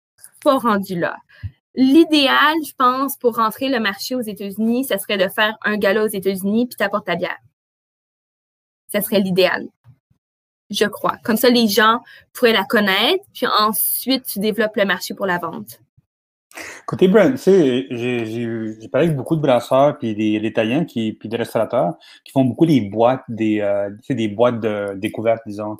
pas 0.43 0.57
rendu 0.59 0.97
là. 0.97 1.17
L'idéal, 1.75 2.55
je 2.65 2.73
pense, 2.77 3.17
pour 3.17 3.35
rentrer 3.35 3.67
le 3.67 3.79
marché 3.79 4.15
aux 4.15 4.21
États-Unis, 4.21 4.85
ce 4.85 4.97
serait 4.97 5.17
de 5.17 5.27
faire 5.27 5.57
un 5.63 5.77
gala 5.77 6.03
aux 6.03 6.07
États-Unis 6.07 6.67
puis 6.67 6.77
t'apportes 6.77 7.07
ta 7.07 7.15
bière. 7.15 7.39
Ce 8.93 9.01
serait 9.01 9.19
l'idéal. 9.19 9.67
Je 10.69 10.85
crois. 10.85 11.17
Comme 11.23 11.37
ça, 11.37 11.49
les 11.49 11.67
gens 11.67 11.99
pourraient 12.31 12.53
la 12.53 12.63
connaître, 12.63 13.23
puis 13.33 13.47
ensuite, 13.47 14.25
tu 14.25 14.39
développes 14.39 14.75
le 14.75 14.85
marché 14.85 15.13
pour 15.13 15.25
la 15.25 15.39
vente. 15.39 15.79
Côté 16.85 17.07
brand, 17.07 17.31
tu 17.31 17.37
sais, 17.37 17.87
j'ai 17.89 18.89
parlé 18.89 19.07
avec 19.07 19.15
beaucoup 19.15 19.37
de 19.37 19.41
brasseurs 19.41 19.97
puis 19.97 20.13
des, 20.13 20.45
Italiens 20.45 20.83
qui, 20.83 21.13
puis 21.13 21.29
des 21.29 21.37
restaurateurs 21.37 21.93
qui 22.25 22.33
font 22.33 22.43
beaucoup 22.43 22.65
des 22.65 22.81
boîtes, 22.81 23.23
des, 23.29 23.61
euh, 23.61 23.89
des 24.09 24.27
boîtes 24.27 24.59
de 24.59 24.93
découverte, 24.95 25.41
disons. 25.45 25.77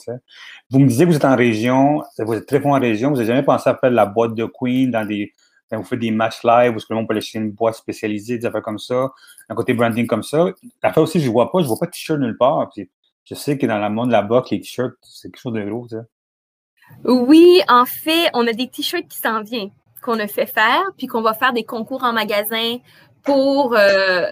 Vous 0.70 0.80
me 0.80 0.88
disiez 0.88 1.06
que 1.06 1.10
vous 1.10 1.18
êtes 1.18 1.26
en 1.26 1.36
région, 1.36 2.02
vous 2.20 2.34
êtes 2.34 2.46
très 2.46 2.60
bon 2.60 2.74
en 2.74 2.80
région, 2.80 3.10
vous 3.10 3.16
n'avez 3.16 3.28
jamais 3.28 3.44
pensé 3.44 3.70
à 3.70 3.76
faire 3.76 3.92
la 3.92 4.06
boîte 4.06 4.34
de 4.36 4.46
Queen 4.46 4.92
dans 4.92 5.06
des. 5.06 5.34
Quand 5.70 5.78
vous 5.78 5.86
faites 5.86 6.00
des 6.00 6.12
matchs 6.12 6.44
live, 6.44 6.76
où 6.76 6.80
que 6.80 6.94
l'on 6.94 7.08
peut 7.08 7.16
acheter 7.16 7.40
une 7.40 7.52
boîte 7.52 7.76
spécialisée, 7.76 8.38
des 8.38 8.46
affaires 8.46 8.62
comme 8.62 8.80
ça, 8.80 9.12
un 9.48 9.56
côté 9.56 9.74
branding 9.74 10.06
comme 10.06 10.24
ça. 10.24 10.48
L'affaire 10.84 11.04
aussi, 11.04 11.22
je 11.22 11.30
vois 11.30 11.50
pas, 11.50 11.62
je 11.62 11.68
vois 11.68 11.78
pas 11.80 11.86
de 11.86 11.92
t-shirt 11.92 12.20
nulle 12.20 12.38
part. 12.38 12.70
Je 13.24 13.36
sais 13.36 13.58
que 13.58 13.66
dans 13.66 13.78
le 13.78 13.90
monde 13.90 14.12
là-bas, 14.12 14.44
les 14.52 14.60
t-shirts, 14.60 14.98
c'est 15.02 15.30
quelque 15.32 15.42
chose 15.42 15.54
de 15.54 15.64
gros, 15.64 15.88
sais. 15.88 15.96
Oui, 17.06 17.62
en 17.70 17.86
fait, 17.86 18.30
on 18.34 18.46
a 18.48 18.52
des 18.52 18.68
t-shirts 18.68 19.08
qui 19.08 19.18
s'en 19.18 19.44
viennent 19.44 19.72
qu'on 20.02 20.20
a 20.20 20.28
fait 20.28 20.46
faire, 20.46 20.84
puis 20.98 21.08
qu'on 21.08 21.22
va 21.22 21.34
faire 21.34 21.54
des 21.54 21.64
concours 21.64 22.04
en 22.04 22.14
magasin 22.14 22.78
pour, 23.24 23.76
euh, 23.76 24.26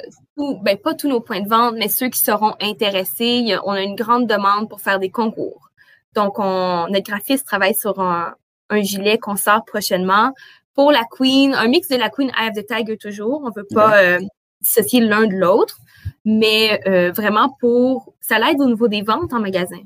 ben, 0.62 0.78
pas 0.78 0.94
tous 0.94 1.08
nos 1.08 1.22
points 1.22 1.42
de 1.42 1.50
vente, 1.50 1.76
mais 1.78 1.90
ceux 1.90 2.10
qui 2.10 2.20
seront 2.20 2.56
intéressés. 2.62 3.56
On 3.66 3.72
a 3.72 3.82
une 3.82 3.96
grande 3.96 4.28
demande 4.28 4.70
pour 4.70 4.82
faire 4.82 5.00
des 5.00 5.10
concours. 5.10 5.70
Donc, 6.16 6.40
on, 6.40 6.88
notre 6.90 7.10
graphiste 7.10 7.46
travaille 7.46 7.76
sur 7.76 8.00
un, 8.00 8.34
gilet 8.82 9.18
qu'on 9.18 9.36
sort 9.36 9.66
prochainement 9.66 10.32
pour 10.76 10.92
la 10.92 11.04
Queen, 11.10 11.54
un 11.56 11.68
mix 11.68 11.88
de 11.88 11.98
la 11.98 12.10
Queen 12.10 12.32
Eye 12.40 12.50
of 12.50 12.56
the 12.56 12.66
Tiger 12.66 12.98
toujours. 12.98 13.42
On 13.44 13.50
ne 13.50 13.56
veut 13.56 13.68
pas 13.74 13.98
euh, 14.04 14.20
dissocier 14.62 15.02
l'un 15.02 15.26
de 15.26 15.34
l'autre, 15.34 15.78
mais 16.24 16.80
euh, 16.88 17.12
vraiment 17.12 17.56
pour, 17.60 18.14
ça 18.22 18.38
l'aide 18.38 18.62
au 18.62 18.68
niveau 18.68 18.88
des 18.88 19.02
ventes 19.02 19.34
en 19.34 19.40
magasin 19.40 19.80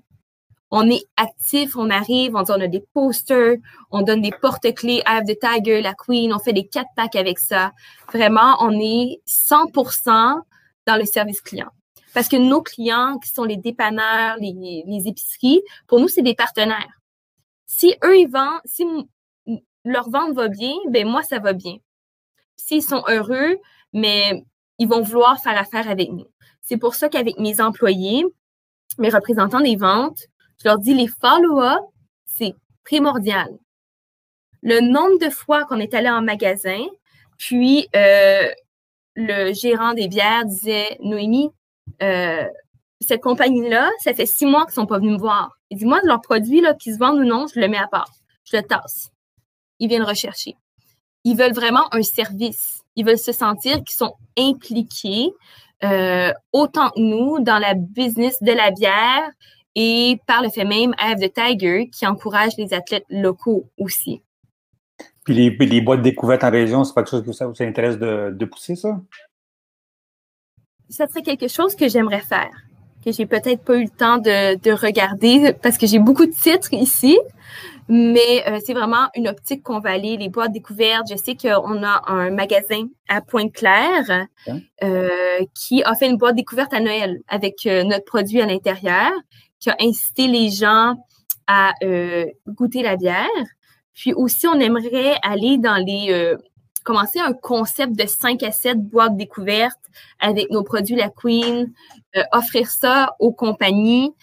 on 0.75 0.89
est 0.89 1.05
actif, 1.17 1.75
on 1.75 1.91
arrive, 1.91 2.35
on, 2.35 2.41
dit, 2.41 2.51
on 2.51 2.59
a 2.59 2.67
des 2.67 2.83
posters, 2.95 3.57
on 3.91 4.01
donne 4.01 4.21
des 4.21 4.31
porte-clés, 4.31 5.03
Have 5.05 5.25
the 5.25 5.37
Tiger, 5.39 5.83
la 5.83 5.93
Queen, 5.93 6.33
on 6.33 6.39
fait 6.39 6.51
des 6.51 6.65
quatre 6.65 6.89
packs 6.95 7.15
avec 7.15 7.37
ça. 7.37 7.73
Vraiment, 8.11 8.57
on 8.59 8.71
est 8.71 9.21
100% 9.27 10.41
dans 10.87 10.95
le 10.97 11.05
service 11.05 11.41
client. 11.41 11.69
Parce 12.15 12.27
que 12.27 12.37
nos 12.37 12.63
clients, 12.63 13.19
qui 13.19 13.29
sont 13.29 13.43
les 13.43 13.57
dépanneurs, 13.57 14.37
les, 14.39 15.03
épiceries, 15.05 15.61
pour 15.85 15.99
nous, 15.99 16.07
c'est 16.07 16.23
des 16.23 16.33
partenaires. 16.33 16.99
Si 17.67 17.93
eux, 18.03 18.17
ils 18.17 18.27
vendent, 18.27 18.61
si 18.65 18.83
leur 19.85 20.09
vente 20.09 20.33
va 20.33 20.47
bien, 20.47 20.73
ben 20.89 21.07
moi, 21.07 21.21
ça 21.21 21.37
va 21.37 21.53
bien. 21.53 21.75
S'ils 22.55 22.81
sont 22.81 23.03
heureux, 23.07 23.59
mais 23.93 24.43
ils 24.79 24.87
vont 24.87 25.03
vouloir 25.03 25.39
faire 25.39 25.55
affaire 25.55 25.87
avec 25.87 26.11
nous. 26.11 26.25
C'est 26.63 26.77
pour 26.77 26.95
ça 26.95 27.09
qu'avec 27.09 27.37
mes 27.37 27.61
employés, 27.61 28.25
mes 28.97 29.09
représentants 29.09 29.61
des 29.61 29.75
ventes, 29.75 30.29
je 30.61 30.67
leur 30.67 30.79
dis, 30.79 30.93
les 30.93 31.07
follow-up, 31.07 31.81
c'est 32.25 32.53
primordial. 32.83 33.49
Le 34.61 34.79
nombre 34.79 35.19
de 35.19 35.29
fois 35.29 35.65
qu'on 35.65 35.79
est 35.79 35.93
allé 35.93 36.09
en 36.09 36.21
magasin, 36.21 36.85
puis 37.37 37.87
euh, 37.95 38.49
le 39.15 39.53
gérant 39.53 39.93
des 39.93 40.07
bières 40.07 40.45
disait, 40.45 40.97
Noémie, 41.01 41.49
euh, 42.01 42.45
cette 43.01 43.21
compagnie-là, 43.21 43.91
ça 43.99 44.13
fait 44.13 44.25
six 44.25 44.45
mois 44.45 44.65
qu'ils 44.65 44.75
sont 44.75 44.85
pas 44.85 44.99
venus 44.99 45.13
me 45.13 45.19
voir. 45.19 45.51
Il 45.69 45.77
dit, 45.77 45.85
moi, 45.85 46.01
de 46.01 46.07
leurs 46.07 46.21
produits, 46.21 46.61
là, 46.61 46.73
qu'ils 46.73 46.93
se 46.93 46.99
vendent 46.99 47.19
ou 47.19 47.25
non, 47.25 47.47
je 47.53 47.59
le 47.59 47.67
mets 47.67 47.77
à 47.77 47.87
part. 47.87 48.09
Je 48.45 48.57
le 48.57 48.63
tasse. 48.63 49.09
Ils 49.79 49.89
viennent 49.89 50.03
rechercher. 50.03 50.55
Ils 51.25 51.37
veulent 51.37 51.53
vraiment 51.53 51.93
un 51.93 52.03
service. 52.03 52.81
Ils 52.95 53.05
veulent 53.05 53.17
se 53.17 53.31
sentir 53.31 53.77
qu'ils 53.83 53.97
sont 53.97 54.15
impliqués 54.37 55.31
euh, 55.83 56.31
autant 56.53 56.89
que 56.91 56.99
nous 56.99 57.39
dans 57.41 57.59
la 57.59 57.73
business 57.73 58.41
de 58.41 58.51
la 58.51 58.71
bière 58.71 59.29
et 59.75 60.19
par 60.27 60.41
le 60.41 60.49
fait 60.49 60.65
même, 60.65 60.93
Have 60.97 61.19
the 61.19 61.33
Tiger 61.33 61.89
qui 61.89 62.05
encourage 62.05 62.51
les 62.57 62.73
athlètes 62.73 63.05
locaux 63.09 63.69
aussi. 63.77 64.21
Puis 65.23 65.33
les, 65.33 65.49
les 65.49 65.81
boîtes 65.81 66.01
découvertes 66.01 66.43
en 66.43 66.51
région, 66.51 66.83
c'est 66.83 66.93
pas 66.93 67.01
quelque 67.01 67.11
chose 67.11 67.25
que 67.25 67.31
ça 67.31 67.47
vous 67.47 67.63
intéresse 67.63 67.97
de, 67.97 68.31
de 68.31 68.45
pousser, 68.45 68.75
ça? 68.75 68.99
Ça 70.89 71.07
serait 71.07 71.21
quelque 71.21 71.47
chose 71.47 71.75
que 71.75 71.87
j'aimerais 71.87 72.19
faire, 72.21 72.51
que 73.03 73.11
j'ai 73.11 73.25
peut-être 73.25 73.63
pas 73.63 73.77
eu 73.77 73.83
le 73.83 73.89
temps 73.89 74.17
de, 74.17 74.55
de 74.57 74.71
regarder 74.71 75.53
parce 75.61 75.77
que 75.77 75.87
j'ai 75.87 75.99
beaucoup 75.99 76.25
de 76.25 76.33
titres 76.33 76.73
ici, 76.73 77.17
mais 77.87 78.47
euh, 78.47 78.59
c'est 78.63 78.73
vraiment 78.73 79.07
une 79.15 79.27
optique 79.27 79.63
qu'on 79.63 79.79
va 79.79 79.91
aller, 79.91 80.17
les 80.17 80.29
boîtes 80.29 80.51
découvertes. 80.51 81.07
Je 81.09 81.15
sais 81.15 81.35
qu'on 81.35 81.83
a 81.83 82.03
un 82.07 82.29
magasin 82.29 82.83
à 83.07 83.21
Pointe-Claire 83.21 84.27
euh, 84.83 85.45
qui 85.55 85.83
a 85.83 85.95
fait 85.95 86.09
une 86.09 86.17
boîte 86.17 86.35
découverte 86.35 86.73
à 86.73 86.79
Noël 86.79 87.21
avec 87.27 87.65
euh, 87.65 87.83
notre 87.83 88.05
produit 88.05 88.41
à 88.41 88.45
l'intérieur 88.45 89.11
qui 89.63 89.69
a 89.69 89.77
incité 89.79 90.27
les 90.27 90.49
gens 90.49 90.95
à 91.47 91.71
euh, 91.83 92.25
goûter 92.47 92.83
la 92.83 92.97
bière. 92.97 93.27
Puis 93.93 94.13
aussi, 94.13 94.45
on 94.45 94.59
aimerait 94.59 95.15
aller 95.21 95.57
dans 95.57 95.77
les 95.77 96.11
euh, 96.11 96.35
commencer 96.83 97.19
un 97.19 97.31
concept 97.31 97.93
de 97.93 98.05
5 98.05 98.43
à 98.43 98.51
7 98.51 98.77
boîtes 98.77 99.15
découvertes 99.15 99.79
avec 100.19 100.49
nos 100.51 100.63
produits 100.63 100.97
La 100.97 101.09
Queen, 101.09 101.71
euh, 102.17 102.23
offrir 102.33 102.69
ça 102.69 103.15
aux 103.19 103.31
compagnies 103.31 104.13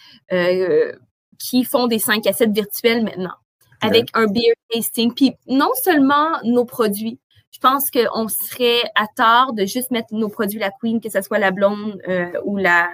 qui 1.38 1.64
font 1.64 1.86
des 1.86 1.98
5 1.98 2.26
à 2.26 2.34
7 2.34 2.52
virtuels 2.52 3.02
maintenant, 3.02 3.34
avec 3.80 4.10
un 4.12 4.26
beer 4.26 4.52
tasting. 4.70 5.14
Puis 5.14 5.32
non 5.46 5.70
seulement 5.82 6.32
nos 6.44 6.66
produits, 6.66 7.18
je 7.50 7.58
pense 7.60 7.90
qu'on 7.90 8.28
serait 8.28 8.82
à 8.94 9.06
tort 9.16 9.54
de 9.54 9.64
juste 9.64 9.90
mettre 9.90 10.12
nos 10.12 10.28
produits 10.28 10.58
La 10.58 10.70
Queen, 10.70 11.00
que 11.00 11.08
ce 11.08 11.22
soit 11.22 11.38
la 11.38 11.50
blonde 11.50 11.98
ou 12.44 12.58
la 12.58 12.90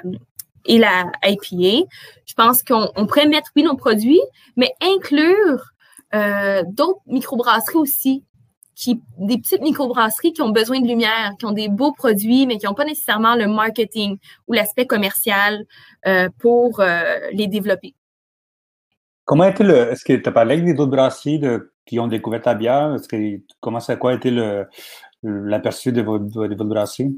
et 0.67 0.79
la 0.79 1.11
IPA. 1.25 1.87
Je 2.27 2.35
pense 2.35 2.63
qu'on 2.63 3.07
pourrait 3.07 3.27
mettre, 3.27 3.51
oui, 3.57 3.63
nos 3.63 3.77
produits, 3.77 4.21
mais 4.57 4.73
inclure 4.83 5.73
euh, 6.15 6.63
d'autres 6.69 7.01
microbrasseries 7.07 7.79
aussi 7.79 8.25
qui, 8.75 9.01
des 9.19 9.39
petites 9.39 9.63
microbrasseries 9.63 10.33
qui 10.33 10.43
ont 10.43 10.51
besoin 10.51 10.81
de 10.81 10.87
lumière, 10.87 11.33
qui 11.39 11.47
ont 11.47 11.53
des 11.53 11.69
beaux 11.69 11.93
produits, 11.93 12.47
mais 12.47 12.59
qui 12.59 12.67
n'ont 12.67 12.75
pas 12.75 12.85
nécessairement 12.85 13.35
le 13.35 13.49
marketing 13.49 14.19
ou 14.47 14.53
l'aspect 14.53 14.87
commercial 14.87 15.65
euh, 16.07 16.29
pour 16.39 16.81
euh, 16.81 17.03
les 17.33 17.47
développer. 17.47 17.95
Comment 19.25 19.45
été 19.45 19.65
le. 19.65 19.91
Est-ce 19.91 20.05
que 20.05 20.13
tu 20.13 20.29
as 20.29 20.33
parlé 20.33 20.55
avec 20.55 20.65
des 20.67 20.81
autres 20.81 20.93
brasseries 20.93 21.41
qui 21.85 21.99
ont 21.99 22.07
découvert 22.07 22.43
ta 22.43 22.55
bière? 22.55 22.95
Est-ce 22.95 23.09
que, 23.09 23.41
comment 23.61 23.81
ça, 23.81 23.97
quoi 23.97 24.13
a 24.13 24.15
été 24.15 24.31
l'aperçu 25.23 25.91
de 25.91 26.03
de 26.03 26.57
votre 26.57 26.65
brasserie? 26.65 27.17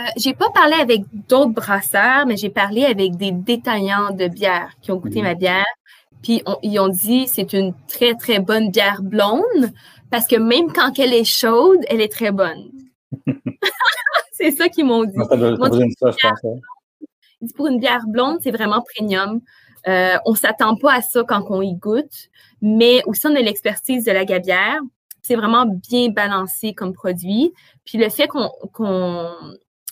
Euh, 0.00 0.10
j'ai 0.16 0.34
pas 0.34 0.50
parlé 0.50 0.74
avec 0.74 1.02
d'autres 1.28 1.52
brasseurs, 1.52 2.26
mais 2.26 2.36
j'ai 2.36 2.50
parlé 2.50 2.84
avec 2.84 3.16
des 3.16 3.32
détaillants 3.32 4.12
de 4.12 4.28
bière 4.28 4.70
qui 4.80 4.92
ont 4.92 4.96
goûté 4.96 5.20
mmh. 5.20 5.24
ma 5.24 5.34
bière. 5.34 5.66
Puis 6.22 6.42
ils 6.62 6.78
ont 6.78 6.88
dit 6.88 7.26
c'est 7.28 7.52
une 7.52 7.74
très 7.88 8.14
très 8.14 8.40
bonne 8.40 8.70
bière 8.70 9.02
blonde 9.02 9.72
parce 10.10 10.26
que 10.26 10.36
même 10.36 10.72
quand 10.72 10.98
elle 10.98 11.14
est 11.14 11.24
chaude, 11.24 11.80
elle 11.88 12.00
est 12.00 12.12
très 12.12 12.30
bonne. 12.30 12.70
c'est 14.32 14.50
ça 14.52 14.68
qu'ils 14.68 14.84
m'ont 14.84 15.04
dit. 15.04 15.16
pour 17.56 17.66
une 17.68 17.78
bière 17.78 18.04
blonde, 18.06 18.38
c'est 18.42 18.50
vraiment 18.50 18.84
premium. 18.94 19.40
Euh, 19.88 20.16
on 20.26 20.34
s'attend 20.34 20.76
pas 20.76 20.94
à 20.94 21.02
ça 21.02 21.24
quand 21.26 21.44
on 21.48 21.62
y 21.62 21.74
goûte, 21.74 22.28
mais 22.60 23.02
aussi 23.06 23.26
on 23.26 23.34
a 23.34 23.40
l'expertise 23.40 24.04
de 24.04 24.12
la 24.12 24.24
gabière. 24.24 24.78
C'est 25.22 25.36
vraiment 25.36 25.66
bien 25.66 26.08
balancé 26.08 26.74
comme 26.74 26.92
produit. 26.92 27.52
Puis 27.84 27.98
le 27.98 28.08
fait 28.10 28.28
qu'on 28.28 28.50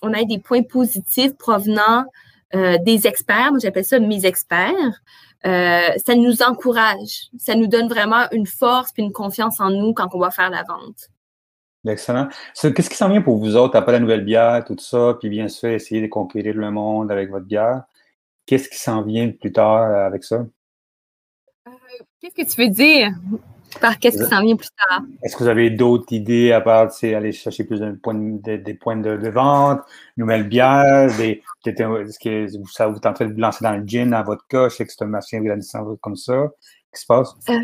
on 0.03 0.13
ait 0.13 0.25
des 0.25 0.39
points 0.39 0.63
positifs 0.63 1.37
provenant 1.37 2.05
euh, 2.55 2.79
des 2.79 3.07
experts, 3.07 3.51
moi 3.51 3.59
j'appelle 3.61 3.85
ça 3.85 3.99
mes 3.99 4.25
experts, 4.25 5.03
euh, 5.47 5.89
ça 6.05 6.15
nous 6.15 6.43
encourage, 6.43 7.29
ça 7.39 7.55
nous 7.55 7.67
donne 7.67 7.89
vraiment 7.89 8.27
une 8.33 8.47
force 8.47 8.91
et 8.97 9.03
une 9.03 9.13
confiance 9.13 9.61
en 9.61 9.71
nous 9.71 9.93
quand 9.93 10.09
on 10.15 10.19
va 10.19 10.31
faire 10.31 10.51
la 10.51 10.63
vente. 10.63 11.11
Excellent. 11.87 12.29
Qu'est-ce 12.55 12.91
qui 12.91 12.97
s'en 12.97 13.09
vient 13.09 13.23
pour 13.23 13.37
vous 13.37 13.57
autres? 13.57 13.77
Après 13.77 13.93
la 13.93 14.01
nouvelle 14.01 14.25
bière, 14.25 14.65
tout 14.65 14.77
ça, 14.79 15.17
puis 15.21 15.29
bien 15.29 15.49
sûr 15.49 15.71
essayer 15.71 16.03
de 16.03 16.07
conquérir 16.07 16.55
le 16.55 16.71
monde 16.71 17.11
avec 17.13 17.31
votre 17.31 17.47
bière? 17.47 17.85
Qu'est-ce 18.47 18.69
qui 18.69 18.79
s'en 18.79 19.03
vient 19.03 19.31
plus 19.31 19.53
tard 19.53 20.07
avec 20.07 20.25
ça? 20.25 20.37
Euh, 21.67 21.71
qu'est-ce 22.21 22.35
que 22.35 22.51
tu 22.51 22.63
veux 22.63 22.71
dire? 22.71 23.11
Par 23.81 23.99
qu'est-ce 23.99 24.23
qui 24.23 24.29
s'en 24.29 24.43
vient 24.43 24.57
plus 24.57 24.69
tard? 24.89 25.03
Est-ce 25.23 25.37
que 25.37 25.45
vous 25.45 25.49
avez 25.49 25.71
d'autres 25.71 26.13
idées 26.13 26.53
à 26.53 26.61
part 26.61 26.89
aller 27.03 27.33
chercher 27.33 27.65
plus 27.65 27.81
de 27.81 27.93
points, 27.93 28.15
des 28.15 28.75
points 28.75 28.97
de, 28.97 29.29
vente, 29.29 29.81
nouvelles 30.17 30.49
bières, 30.49 31.15
des, 31.17 31.43
est-ce 31.67 32.19
que 32.19 32.47
ça 32.73 32.87
vous 32.89 32.99
tentez 32.99 33.27
de 33.27 33.33
vous 33.33 33.41
lancer 33.41 33.63
dans 33.63 33.77
le 33.77 33.87
gin, 33.87 34.11
dans 34.11 34.23
votre 34.23 34.47
cas? 34.49 34.69
Je 34.69 34.77
sais 34.77 34.87
que 34.87 34.93
c'est 34.93 35.05
un 35.05 35.09
machin 35.09 35.41
grandissant 35.41 35.97
comme 36.01 36.17
ça. 36.17 36.49
Qu'est-ce 36.93 37.01
qui 37.01 37.01
se 37.03 37.07
passe? 37.07 37.35
Euh, 37.51 37.59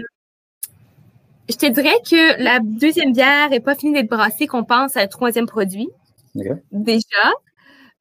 je 1.49 1.57
te 1.57 1.67
dirais 1.67 1.97
que 2.09 2.43
la 2.43 2.61
deuxième 2.61 3.13
bière 3.13 3.51
n'est 3.51 3.61
pas 3.61 3.75
finie 3.75 3.95
d'être 3.95 4.11
brassée, 4.11 4.47
qu'on 4.47 4.65
pense 4.65 4.97
à 4.97 5.01
un 5.01 5.07
troisième 5.07 5.47
produit. 5.47 5.89
Déjà. 6.73 7.33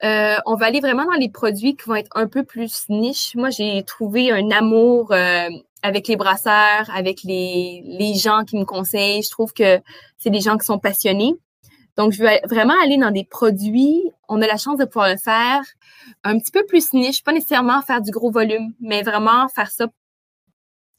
Euh, 0.04 0.36
on 0.44 0.54
va 0.54 0.66
aller 0.66 0.80
vraiment 0.80 1.04
dans 1.04 1.18
les 1.18 1.30
produits 1.30 1.76
qui 1.76 1.88
vont 1.88 1.94
être 1.94 2.10
un 2.14 2.26
peu 2.26 2.44
plus 2.44 2.88
niche. 2.90 3.34
Moi, 3.34 3.50
j'ai 3.50 3.82
trouvé 3.84 4.30
un 4.30 4.50
amour 4.50 5.12
euh, 5.12 5.48
avec 5.82 6.08
les 6.08 6.16
brasseurs, 6.16 6.90
avec 6.94 7.22
les, 7.22 7.82
les 7.86 8.14
gens 8.14 8.44
qui 8.44 8.56
me 8.58 8.64
conseillent. 8.64 9.22
Je 9.22 9.30
trouve 9.30 9.52
que 9.54 9.80
c'est 10.18 10.30
des 10.30 10.40
gens 10.40 10.58
qui 10.58 10.66
sont 10.66 10.78
passionnés. 10.78 11.34
Donc, 11.96 12.12
je 12.12 12.22
veux 12.22 12.30
vraiment 12.44 12.74
aller 12.82 12.98
dans 12.98 13.12
des 13.12 13.24
produits. 13.24 14.02
On 14.28 14.42
a 14.42 14.46
la 14.46 14.56
chance 14.56 14.78
de 14.78 14.84
pouvoir 14.84 15.08
le 15.08 15.16
faire 15.16 15.62
un 16.22 16.38
petit 16.38 16.50
peu 16.50 16.64
plus 16.66 16.92
niche, 16.92 17.22
pas 17.22 17.32
nécessairement 17.32 17.80
faire 17.82 18.02
du 18.02 18.10
gros 18.10 18.30
volume, 18.30 18.74
mais 18.80 19.02
vraiment 19.02 19.48
faire 19.48 19.70
ça. 19.70 19.86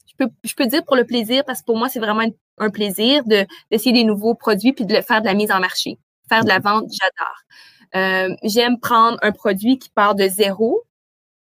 Je 0.06 0.14
peux, 0.24 0.30
je 0.42 0.54
peux 0.54 0.66
dire 0.66 0.84
pour 0.84 0.96
le 0.96 1.04
plaisir, 1.04 1.44
parce 1.44 1.60
que 1.60 1.66
pour 1.66 1.76
moi, 1.76 1.88
c'est 1.88 2.00
vraiment 2.00 2.24
un 2.58 2.70
plaisir 2.70 3.22
de, 3.24 3.46
d'essayer 3.70 3.92
des 3.92 4.04
nouveaux 4.04 4.34
produits 4.34 4.72
puis 4.72 4.86
de 4.86 4.94
le 4.94 5.02
faire 5.02 5.20
de 5.20 5.26
la 5.26 5.34
mise 5.34 5.52
en 5.52 5.60
marché. 5.60 5.98
Faire 6.28 6.42
de 6.42 6.48
la 6.48 6.58
vente, 6.58 6.86
j'adore. 6.90 7.36
Euh, 7.96 8.34
j'aime 8.42 8.78
prendre 8.78 9.18
un 9.22 9.32
produit 9.32 9.78
qui 9.78 9.88
part 9.90 10.14
de 10.14 10.28
zéro, 10.28 10.82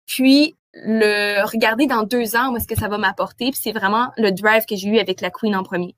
puis 0.06 0.56
le 0.74 1.44
regarder 1.46 1.88
dans 1.88 2.04
deux 2.04 2.36
ans 2.36 2.52
où 2.52 2.58
est-ce 2.58 2.68
que 2.68 2.78
ça 2.80 2.88
va 2.88 2.98
m'apporter. 2.98 3.52
Puis 3.52 3.60
c'est 3.62 3.72
vraiment 3.72 4.12
le 4.18 4.32
drive 4.32 4.66
que 4.66 4.76
j'ai 4.76 4.90
eu 4.90 5.00
avec 5.00 5.22
la 5.22 5.30
Queen 5.30 5.56
en 5.56 5.64
premier. 5.64 5.96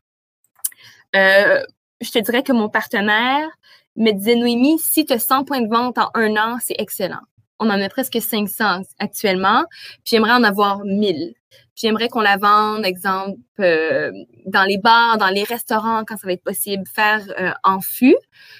Euh, 1.15 1.61
je 2.01 2.11
te 2.11 2.19
dirais 2.19 2.43
que 2.43 2.53
mon 2.53 2.69
partenaire 2.69 3.47
me 3.95 4.11
disait, 4.11 4.35
Noémie, 4.35 4.79
si 4.79 5.05
tu 5.05 5.13
as 5.13 5.19
100 5.19 5.43
points 5.43 5.61
de 5.61 5.69
vente 5.69 5.97
en 5.97 6.09
un 6.13 6.35
an, 6.37 6.57
c'est 6.61 6.79
excellent. 6.79 7.21
On 7.59 7.69
en 7.69 7.81
a 7.81 7.89
presque 7.89 8.21
500 8.21 8.83
actuellement, 8.99 9.65
puis 10.05 10.11
j'aimerais 10.11 10.31
en 10.31 10.43
avoir 10.43 10.79
1000. 10.85 11.33
J'aimerais 11.75 12.07
qu'on 12.07 12.21
la 12.21 12.37
vende, 12.37 12.85
exemple, 12.85 13.37
euh, 13.59 14.11
dans 14.45 14.63
les 14.63 14.77
bars, 14.77 15.17
dans 15.17 15.27
les 15.27 15.43
restaurants, 15.43 16.03
quand 16.05 16.15
ça 16.15 16.27
va 16.27 16.33
être 16.33 16.43
possible, 16.43 16.83
faire 16.93 17.21
en 17.63 17.81
fût. 17.81 18.15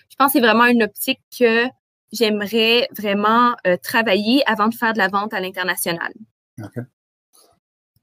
Je 0.10 0.16
pense 0.18 0.34
que 0.34 0.40
c'est 0.40 0.46
vraiment 0.46 0.66
une 0.66 0.84
optique 0.84 1.22
que 1.38 1.66
j'aimerais 2.12 2.88
vraiment 2.98 3.56
euh, 3.68 3.78
travailler 3.78 4.44
avant 4.48 4.68
de 4.68 4.76
faire 4.76 4.94
de 4.94 4.98
la 4.98 5.08
vente 5.08 5.34
à 5.34 5.40
l'international. 5.40 6.12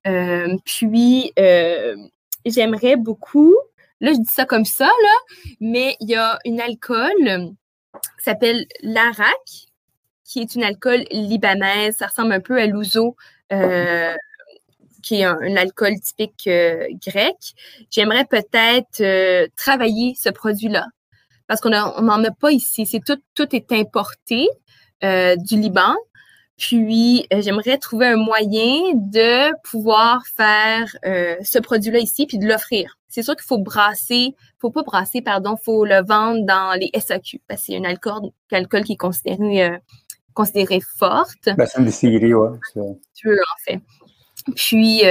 Euh, 0.06 0.56
puis, 0.64 1.32
euh, 1.38 1.96
j'aimerais 2.44 2.96
beaucoup, 2.96 3.54
là, 4.00 4.12
je 4.12 4.18
dis 4.18 4.32
ça 4.32 4.44
comme 4.44 4.64
ça, 4.64 4.86
là, 4.86 5.34
mais 5.60 5.96
il 6.00 6.08
y 6.08 6.14
a 6.14 6.38
une 6.44 6.60
alcool 6.60 7.12
qui 8.18 8.24
s'appelle 8.24 8.66
l'Arak, 8.82 9.68
qui 10.24 10.40
est 10.40 10.54
une 10.54 10.62
alcool 10.62 11.04
libanaise. 11.10 11.96
Ça 11.96 12.06
ressemble 12.06 12.32
un 12.32 12.40
peu 12.40 12.60
à 12.60 12.66
l'ouzo, 12.66 13.16
qui 15.02 15.20
est 15.20 15.24
un, 15.24 15.56
alcool 15.56 15.98
typique 16.00 16.48
grec. 17.04 17.36
J'aimerais 17.90 18.24
peut-être 18.26 19.50
travailler 19.56 20.14
ce 20.16 20.28
produit-là 20.28 20.86
parce 21.48 21.60
qu'on 21.60 21.70
n'en 21.70 22.24
a 22.24 22.30
pas 22.30 22.52
ici. 22.52 22.86
C'est 22.86 23.04
tout, 23.04 23.20
tout 23.34 23.54
est 23.54 23.72
importé 23.72 24.48
euh, 25.04 25.36
du 25.36 25.60
Liban. 25.60 25.94
Puis, 26.56 27.26
euh, 27.32 27.42
j'aimerais 27.42 27.76
trouver 27.76 28.06
un 28.06 28.16
moyen 28.16 28.94
de 28.94 29.52
pouvoir 29.68 30.22
faire 30.36 30.96
euh, 31.04 31.36
ce 31.42 31.58
produit-là 31.58 31.98
ici 31.98 32.26
puis 32.26 32.38
de 32.38 32.46
l'offrir. 32.46 32.96
C'est 33.08 33.22
sûr 33.22 33.36
qu'il 33.36 33.44
faut 33.44 33.58
brasser, 33.58 34.34
faut 34.58 34.70
pas 34.70 34.82
brasser, 34.82 35.20
pardon, 35.20 35.56
faut 35.62 35.84
le 35.84 36.02
vendre 36.02 36.44
dans 36.46 36.78
les 36.78 36.90
SAQ 36.98 37.42
parce 37.46 37.60
que 37.60 37.66
c'est 37.66 37.76
un 37.76 37.84
alcool, 37.84 38.30
alcool 38.50 38.84
qui 38.84 38.94
est 38.94 38.96
considéré, 38.96 39.78
considéré 40.32 40.80
forte. 40.98 41.50
Ben, 41.56 41.66
c'est 41.66 41.78
une 41.78 41.86
distillerie, 41.86 42.34
ouais. 42.34 42.58
Tu 43.14 43.28
veux, 43.28 43.36
en 43.36 43.64
fait. 43.64 43.80
Puis, 44.54 45.02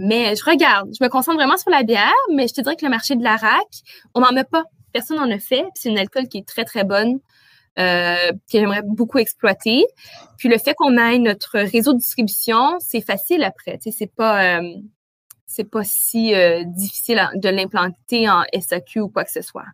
mais 0.00 0.36
je 0.36 0.44
regarde, 0.44 0.90
je 0.98 1.04
me 1.04 1.08
concentre 1.08 1.36
vraiment 1.36 1.56
sur 1.56 1.70
la 1.70 1.82
bière, 1.82 2.12
mais 2.34 2.48
je 2.48 2.54
te 2.54 2.60
dirais 2.60 2.76
que 2.76 2.84
le 2.84 2.90
marché 2.90 3.14
de 3.14 3.22
l'arac, 3.22 3.66
on 4.14 4.20
n'en 4.20 4.36
a 4.36 4.44
pas 4.44 4.64
personne 4.94 5.18
n'en 5.18 5.30
a 5.30 5.38
fait. 5.38 5.64
C'est 5.74 5.90
une 5.90 5.98
alcool 5.98 6.28
qui 6.28 6.38
est 6.38 6.48
très, 6.48 6.64
très 6.64 6.84
bonne, 6.84 7.18
euh, 7.78 8.30
que 8.32 8.58
j'aimerais 8.58 8.82
beaucoup 8.82 9.18
exploiter. 9.18 9.84
Puis 10.38 10.48
le 10.48 10.56
fait 10.56 10.74
qu'on 10.74 10.96
ait 10.96 11.18
notre 11.18 11.58
réseau 11.58 11.92
de 11.92 11.98
distribution, 11.98 12.78
c'est 12.78 13.02
facile 13.02 13.42
après. 13.42 13.78
C'est 13.82 14.14
pas, 14.14 14.58
euh, 14.58 14.72
c'est 15.46 15.68
pas 15.68 15.82
si 15.84 16.34
euh, 16.34 16.62
difficile 16.64 17.20
de 17.34 17.48
l'implanter 17.50 18.30
en 18.30 18.44
SAQ 18.58 19.00
ou 19.00 19.08
quoi 19.08 19.24
que 19.24 19.32
ce 19.32 19.42
soit. 19.42 19.66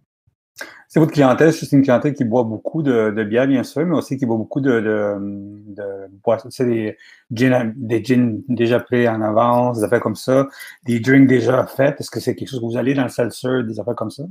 C'est 0.88 1.00
votre 1.00 1.12
clientèle, 1.12 1.54
c'est 1.54 1.72
une 1.72 1.82
clientèle 1.82 2.12
qui 2.12 2.24
boit 2.24 2.42
beaucoup 2.42 2.82
de, 2.82 3.24
bière, 3.24 3.46
bien 3.46 3.62
sûr, 3.62 3.86
mais 3.86 3.96
aussi 3.96 4.18
qui 4.18 4.26
boit 4.26 4.36
beaucoup 4.36 4.60
de, 4.60 4.80
de, 4.80 6.10
boissons. 6.22 6.50
C'est 6.50 6.66
des 6.66 6.96
gins 7.32 7.72
déjà 8.48 8.80
prêts 8.80 9.08
en 9.08 9.22
avance, 9.22 9.78
des 9.78 9.84
affaires 9.84 10.00
comme 10.00 10.16
ça, 10.16 10.48
des 10.84 11.00
drinks 11.00 11.28
déjà 11.28 11.66
faits. 11.66 12.00
Est-ce 12.00 12.10
que 12.10 12.20
c'est 12.20 12.34
quelque 12.34 12.48
chose 12.48 12.60
que 12.60 12.66
vous 12.66 12.76
allez 12.76 12.92
dans 12.92 13.04
le 13.04 13.08
seltzer, 13.08 13.62
des 13.66 13.80
affaires 13.80 13.94
comme 13.94 14.10
ça? 14.10 14.24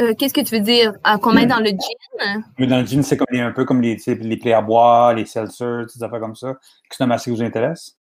Euh, 0.00 0.14
qu'est-ce 0.14 0.32
que 0.32 0.40
tu 0.40 0.54
veux 0.54 0.62
dire? 0.62 0.94
qu'on 1.22 1.32
met 1.32 1.46
dans 1.46 1.58
le 1.58 1.70
gin? 1.70 2.42
Mais 2.58 2.66
dans 2.66 2.78
le 2.78 2.86
gin, 2.86 3.02
c'est 3.02 3.16
comme 3.16 3.38
un 3.38 3.52
peu 3.52 3.64
comme 3.64 3.82
les, 3.82 3.96
les 4.06 4.38
clés 4.38 4.52
à 4.52 4.62
boire, 4.62 5.14
les 5.14 5.26
seltzers, 5.26 5.86
des 5.94 6.02
affaires 6.02 6.20
comme 6.20 6.36
ça. 6.36 6.50
Est-ce 6.50 6.88
que 6.88 6.96
c'est 6.96 7.02
un 7.04 7.06
marché 7.06 7.30
qui 7.30 7.36
vous 7.36 7.42
intéresse? 7.42 7.96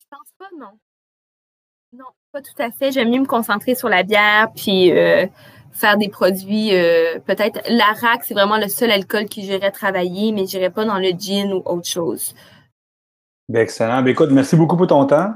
Je 0.00 0.06
pense 0.10 0.28
pas, 0.38 0.46
non. 0.58 0.78
Non, 1.92 2.04
pas 2.32 2.42
tout 2.42 2.62
à 2.62 2.70
fait. 2.70 2.92
J'aime 2.92 3.10
mieux 3.10 3.20
me 3.20 3.26
concentrer 3.26 3.74
sur 3.74 3.88
la 3.88 4.02
bière 4.02 4.48
puis 4.54 4.92
euh, 4.92 5.26
faire 5.72 5.96
des 5.96 6.08
produits. 6.08 6.74
Euh, 6.74 7.18
peut-être 7.20 7.60
l'arac, 7.68 8.24
c'est 8.24 8.34
vraiment 8.34 8.58
le 8.58 8.68
seul 8.68 8.90
alcool 8.90 9.26
que 9.26 9.40
j'irais 9.40 9.70
travailler, 9.70 10.32
mais 10.32 10.46
je 10.46 10.58
n'irais 10.58 10.70
pas 10.70 10.84
dans 10.84 10.98
le 10.98 11.10
gin 11.18 11.52
ou 11.52 11.62
autre 11.64 11.88
chose. 11.88 12.34
Bien, 13.48 13.62
excellent. 13.62 14.02
Bien, 14.02 14.12
écoute, 14.12 14.30
merci 14.32 14.56
beaucoup 14.56 14.76
pour 14.76 14.88
ton 14.88 15.06
temps. 15.06 15.34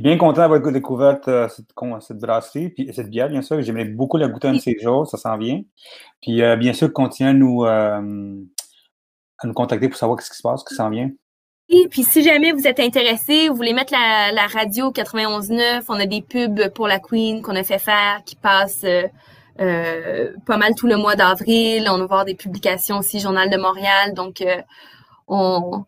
Bien 0.00 0.18
content 0.18 0.40
d'avoir 0.40 0.60
découvert 0.72 1.18
euh, 1.28 1.48
cette, 1.48 1.72
cette, 2.00 2.18
brasserie, 2.18 2.70
puis 2.70 2.90
cette 2.92 3.08
bière, 3.08 3.28
bien 3.28 3.42
sûr. 3.42 3.62
J'aimerais 3.62 3.84
beaucoup 3.84 4.16
la 4.16 4.28
goûter 4.28 4.48
un 4.48 4.54
de 4.54 4.58
ces 4.58 4.76
jours, 4.78 5.06
ça 5.06 5.16
s'en 5.16 5.36
vient. 5.38 5.62
Puis 6.20 6.42
euh, 6.42 6.56
bien 6.56 6.72
sûr, 6.72 6.92
continue 6.92 7.28
à 7.28 7.32
nous, 7.32 7.64
euh, 7.64 8.36
à 9.38 9.46
nous 9.46 9.52
contacter 9.54 9.88
pour 9.88 9.96
savoir 9.96 10.20
ce 10.20 10.30
qui 10.30 10.36
se 10.36 10.42
passe, 10.42 10.60
ce 10.60 10.64
qui 10.64 10.74
s'en 10.74 10.90
vient. 10.90 11.10
Et 11.68 11.88
puis 11.88 12.02
si 12.02 12.22
jamais 12.22 12.52
vous 12.52 12.66
êtes 12.66 12.80
intéressé, 12.80 13.48
vous 13.48 13.56
voulez 13.56 13.72
mettre 13.72 13.92
la, 13.92 14.32
la 14.32 14.46
radio 14.46 14.90
91.9, 14.90 15.84
on 15.88 15.94
a 15.94 16.06
des 16.06 16.22
pubs 16.22 16.68
pour 16.74 16.88
la 16.88 16.98
Queen 17.00 17.42
qu'on 17.42 17.56
a 17.56 17.64
fait 17.64 17.78
faire 17.78 18.22
qui 18.24 18.36
passent 18.36 18.86
pas 19.56 20.56
mal 20.56 20.74
tout 20.76 20.86
le 20.86 20.96
mois 20.96 21.16
d'avril. 21.16 21.88
On 21.90 21.98
va 21.98 22.06
voir 22.06 22.24
des 22.24 22.34
publications 22.34 22.98
aussi, 22.98 23.18
Journal 23.18 23.50
de 23.50 23.56
Montréal. 23.56 24.14
Donc, 24.14 24.44
on, 25.26 25.84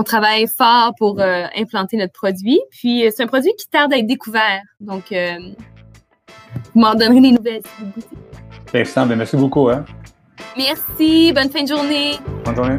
on 0.00 0.02
travaille 0.02 0.46
fort 0.46 0.94
pour 0.98 1.20
euh, 1.20 1.44
implanter 1.54 1.98
notre 1.98 2.14
produit. 2.14 2.58
Puis 2.70 3.06
euh, 3.06 3.10
c'est 3.14 3.22
un 3.22 3.26
produit 3.26 3.52
qui 3.58 3.68
tarde 3.68 3.92
à 3.92 3.98
être 3.98 4.06
découvert. 4.06 4.62
Donc, 4.80 5.12
euh, 5.12 5.36
vous 6.74 6.80
m'en 6.80 6.94
donnerez 6.94 7.20
des 7.20 7.32
nouvelles 7.32 7.62
si 7.62 7.84
vous 7.84 7.90
goûtez. 7.94 8.78
Excellent. 8.78 9.06
Ben, 9.06 9.16
merci 9.16 9.36
beaucoup. 9.36 9.68
Hein. 9.68 9.84
Merci. 10.56 11.32
Bonne 11.34 11.50
fin 11.50 11.62
de 11.62 11.68
journée. 11.68 12.12
Bonne 12.44 12.56
journée. 12.56 12.78